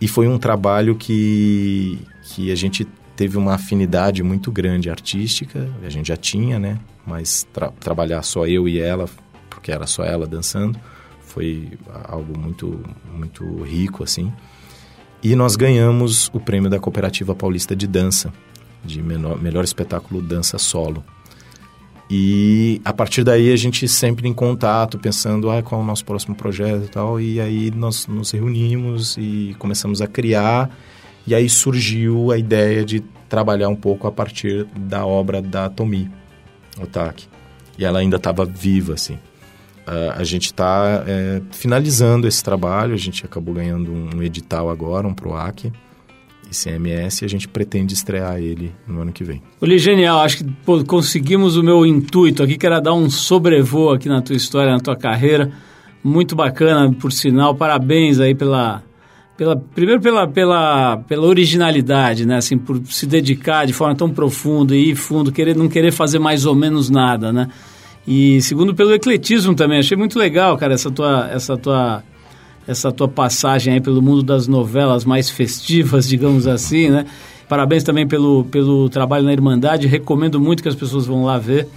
E 0.00 0.06
foi 0.06 0.28
um 0.28 0.38
trabalho 0.38 0.94
que, 0.94 1.98
que 2.22 2.52
a 2.52 2.54
gente 2.54 2.84
teve 3.16 3.36
uma 3.36 3.54
afinidade 3.54 4.22
muito 4.22 4.52
grande 4.52 4.88
artística, 4.88 5.68
a 5.84 5.88
gente 5.88 6.06
já 6.06 6.16
tinha, 6.16 6.56
né? 6.56 6.78
Mas 7.04 7.44
tra 7.52 7.72
trabalhar 7.80 8.22
só 8.22 8.46
eu 8.46 8.68
e 8.68 8.78
ela, 8.78 9.08
porque 9.50 9.72
era 9.72 9.88
só 9.88 10.04
ela 10.04 10.24
dançando, 10.24 10.78
foi 11.18 11.68
algo 12.04 12.38
muito, 12.38 12.80
muito 13.12 13.44
rico, 13.64 14.04
assim. 14.04 14.32
E 15.20 15.34
nós 15.34 15.56
ganhamos 15.56 16.30
o 16.32 16.38
prêmio 16.38 16.70
da 16.70 16.78
Cooperativa 16.78 17.34
Paulista 17.34 17.74
de 17.74 17.88
Dança, 17.88 18.32
de 18.84 19.02
menor, 19.02 19.40
melhor 19.40 19.64
espetáculo 19.64 20.20
dança 20.20 20.58
solo. 20.58 21.04
E 22.10 22.80
a 22.84 22.92
partir 22.92 23.24
daí 23.24 23.50
a 23.52 23.56
gente 23.56 23.88
sempre 23.88 24.28
em 24.28 24.34
contato, 24.34 24.98
pensando 24.98 25.50
ah, 25.50 25.62
qual 25.62 25.80
é 25.80 25.84
o 25.84 25.86
nosso 25.86 26.04
próximo 26.04 26.34
projeto 26.34 26.84
e 26.84 26.88
tal. 26.88 27.20
E 27.20 27.40
aí 27.40 27.70
nós 27.70 28.06
nos 28.06 28.32
reunimos 28.32 29.16
e 29.16 29.56
começamos 29.58 30.02
a 30.02 30.06
criar. 30.06 30.70
E 31.26 31.34
aí 31.34 31.48
surgiu 31.48 32.30
a 32.30 32.36
ideia 32.36 32.84
de 32.84 33.00
trabalhar 33.28 33.68
um 33.68 33.76
pouco 33.76 34.06
a 34.06 34.12
partir 34.12 34.66
da 34.76 35.06
obra 35.06 35.40
da 35.40 35.70
Tomi 35.70 36.10
Otaki. 36.78 37.26
E 37.78 37.84
ela 37.84 38.00
ainda 38.00 38.16
estava 38.16 38.44
viva, 38.44 38.92
assim. 38.92 39.14
Uh, 39.86 40.12
a 40.14 40.22
gente 40.22 40.46
está 40.46 41.02
é, 41.06 41.40
finalizando 41.50 42.28
esse 42.28 42.44
trabalho, 42.44 42.94
a 42.94 42.98
gente 42.98 43.24
acabou 43.24 43.54
ganhando 43.54 43.90
um 43.90 44.22
edital 44.22 44.70
agora, 44.70 45.08
um 45.08 45.14
PROAC, 45.14 45.72
ICMS 46.52 47.22
e 47.22 47.24
a 47.24 47.28
gente 47.28 47.48
pretende 47.48 47.94
estrear 47.94 48.38
ele 48.38 48.72
no 48.86 49.00
ano 49.00 49.12
que 49.12 49.24
vem. 49.24 49.42
Olha, 49.60 49.76
genial. 49.78 50.20
Acho 50.20 50.38
que 50.38 50.44
pô, 50.64 50.84
conseguimos 50.84 51.56
o 51.56 51.62
meu 51.62 51.84
intuito 51.84 52.42
aqui, 52.42 52.56
que 52.56 52.66
era 52.66 52.80
dar 52.80 52.94
um 52.94 53.10
sobrevoo 53.10 53.90
aqui 53.90 54.08
na 54.08 54.22
tua 54.22 54.36
história, 54.36 54.72
na 54.72 54.80
tua 54.80 54.96
carreira. 54.96 55.50
Muito 56.04 56.36
bacana, 56.36 56.92
por 56.92 57.12
sinal. 57.12 57.54
Parabéns 57.54 58.20
aí 58.20 58.34
pela... 58.34 58.82
Pela, 59.34 59.56
primeiro 59.56 60.00
pela, 60.00 60.28
pela, 60.28 60.98
pela 60.98 61.26
originalidade, 61.26 62.26
né? 62.26 62.36
Assim, 62.36 62.58
por 62.58 62.80
se 62.84 63.06
dedicar 63.06 63.66
de 63.66 63.72
forma 63.72 63.94
tão 63.94 64.10
profunda 64.10 64.76
e 64.76 64.90
ir 64.90 64.94
fundo, 64.94 65.32
querer, 65.32 65.56
não 65.56 65.68
querer 65.68 65.90
fazer 65.90 66.18
mais 66.18 66.44
ou 66.44 66.54
menos 66.54 66.90
nada, 66.90 67.32
né? 67.32 67.48
E 68.06 68.40
segundo 68.42 68.74
pelo 68.74 68.92
ecletismo 68.92 69.54
também. 69.54 69.78
Achei 69.78 69.96
muito 69.96 70.18
legal, 70.18 70.56
cara, 70.58 70.74
essa 70.74 70.90
tua, 70.90 71.28
essa 71.32 71.56
tua 71.56 72.04
essa 72.72 72.90
tua 72.90 73.08
passagem 73.08 73.74
aí 73.74 73.80
pelo 73.80 74.02
mundo 74.02 74.22
das 74.22 74.48
novelas 74.48 75.04
mais 75.04 75.30
festivas, 75.30 76.06
digamos 76.08 76.46
assim, 76.46 76.90
né? 76.90 77.06
Parabéns 77.48 77.82
também 77.82 78.06
pelo, 78.06 78.44
pelo 78.44 78.88
trabalho 78.88 79.24
na 79.24 79.32
Irmandade. 79.32 79.86
Recomendo 79.86 80.40
muito 80.40 80.62
que 80.62 80.68
as 80.68 80.74
pessoas 80.74 81.06
vão 81.06 81.24
lá 81.24 81.38
ver. 81.38 81.68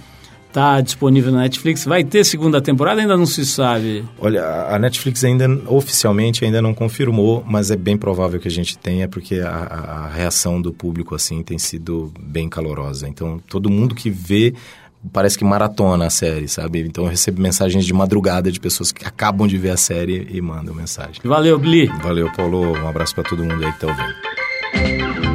Está 0.48 0.80
disponível 0.80 1.30
na 1.30 1.40
Netflix. 1.40 1.84
Vai 1.84 2.02
ter 2.02 2.24
segunda 2.24 2.62
temporada? 2.62 3.02
Ainda 3.02 3.14
não 3.14 3.26
se 3.26 3.44
sabe. 3.44 4.02
Olha, 4.18 4.42
a 4.70 4.78
Netflix 4.78 5.22
ainda 5.22 5.46
oficialmente 5.66 6.46
ainda 6.46 6.62
não 6.62 6.72
confirmou, 6.72 7.44
mas 7.46 7.70
é 7.70 7.76
bem 7.76 7.94
provável 7.94 8.40
que 8.40 8.48
a 8.48 8.50
gente 8.50 8.78
tenha, 8.78 9.06
porque 9.06 9.40
a, 9.40 9.50
a 9.50 10.08
reação 10.08 10.62
do 10.62 10.72
público 10.72 11.14
assim 11.14 11.42
tem 11.42 11.58
sido 11.58 12.10
bem 12.18 12.48
calorosa. 12.48 13.06
Então, 13.06 13.38
todo 13.46 13.68
mundo 13.68 13.94
que 13.94 14.08
vê 14.08 14.54
parece 15.12 15.38
que 15.38 15.44
maratona 15.44 16.06
a 16.06 16.10
série, 16.10 16.48
sabe? 16.48 16.80
Então 16.80 17.04
eu 17.04 17.10
recebo 17.10 17.40
mensagens 17.40 17.84
de 17.84 17.92
madrugada 17.92 18.50
de 18.50 18.60
pessoas 18.60 18.92
que 18.92 19.04
acabam 19.06 19.46
de 19.46 19.56
ver 19.56 19.70
a 19.70 19.76
série 19.76 20.26
e 20.30 20.40
mandam 20.40 20.74
mensagem. 20.74 21.20
Valeu, 21.24 21.58
Bli. 21.58 21.86
Valeu, 22.02 22.30
Paulo. 22.32 22.72
Um 22.72 22.88
abraço 22.88 23.14
para 23.14 23.24
todo 23.24 23.44
mundo 23.44 23.64
aí 23.64 23.72
que 23.72 23.80
tá 23.80 23.86
ouvindo. 23.86 25.26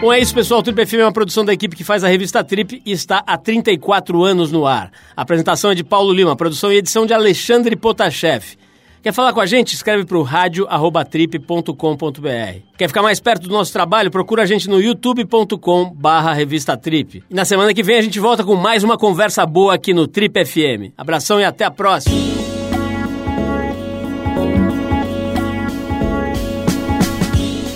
Bom, 0.00 0.10
é 0.10 0.18
isso, 0.18 0.34
pessoal. 0.34 0.60
O 0.60 0.62
Trip 0.62 0.86
FM 0.86 0.94
é 0.94 1.04
uma 1.04 1.12
produção 1.12 1.44
da 1.44 1.52
equipe 1.52 1.76
que 1.76 1.84
faz 1.84 2.02
a 2.02 2.08
revista 2.08 2.42
Trip 2.42 2.80
e 2.86 2.90
está 2.90 3.22
há 3.26 3.36
34 3.36 4.24
anos 4.24 4.50
no 4.50 4.66
ar. 4.66 4.90
A 5.14 5.20
apresentação 5.20 5.72
é 5.72 5.74
de 5.74 5.84
Paulo 5.84 6.10
Lima, 6.10 6.34
produção 6.34 6.72
e 6.72 6.76
edição 6.76 7.04
de 7.04 7.12
Alexandre 7.12 7.76
Potashev. 7.76 8.56
Quer 9.02 9.12
falar 9.12 9.32
com 9.32 9.40
a 9.40 9.46
gente? 9.46 9.74
Escreve 9.74 10.04
para 10.04 10.18
o 10.18 10.22
rádio@trip.com.br. 10.22 12.60
Quer 12.76 12.88
ficar 12.88 13.02
mais 13.02 13.18
perto 13.18 13.48
do 13.48 13.54
nosso 13.54 13.72
trabalho? 13.72 14.10
Procura 14.10 14.42
a 14.42 14.46
gente 14.46 14.68
no 14.68 14.80
youtube.com/barra 14.80 16.34
revista 16.34 16.76
Trip. 16.76 17.24
E 17.30 17.34
na 17.34 17.44
semana 17.44 17.72
que 17.72 17.82
vem 17.82 17.96
a 17.96 18.02
gente 18.02 18.20
volta 18.20 18.44
com 18.44 18.56
mais 18.56 18.84
uma 18.84 18.98
conversa 18.98 19.46
boa 19.46 19.74
aqui 19.74 19.94
no 19.94 20.06
Trip 20.06 20.44
FM. 20.44 20.92
Abração 20.98 21.40
e 21.40 21.44
até 21.44 21.64
a 21.64 21.70
próxima. 21.70 22.14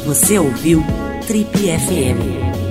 Você 0.06 0.38
ouviu 0.38 0.84
Trip 1.26 1.56
FM. 1.56 2.63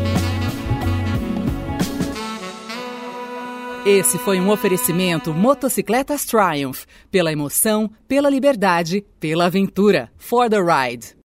Esse 3.86 4.18
foi 4.18 4.40
um 4.40 4.50
oferecimento 4.50 5.34
Motocicletas 5.34 6.24
Triumph. 6.24 6.86
Pela 7.12 7.34
emoção, 7.34 7.92
pela 8.08 8.30
liberdade, 8.30 9.06
pela 9.20 9.48
aventura. 9.48 10.10
For 10.18 10.50
the 10.50 10.62
ride. 10.62 11.14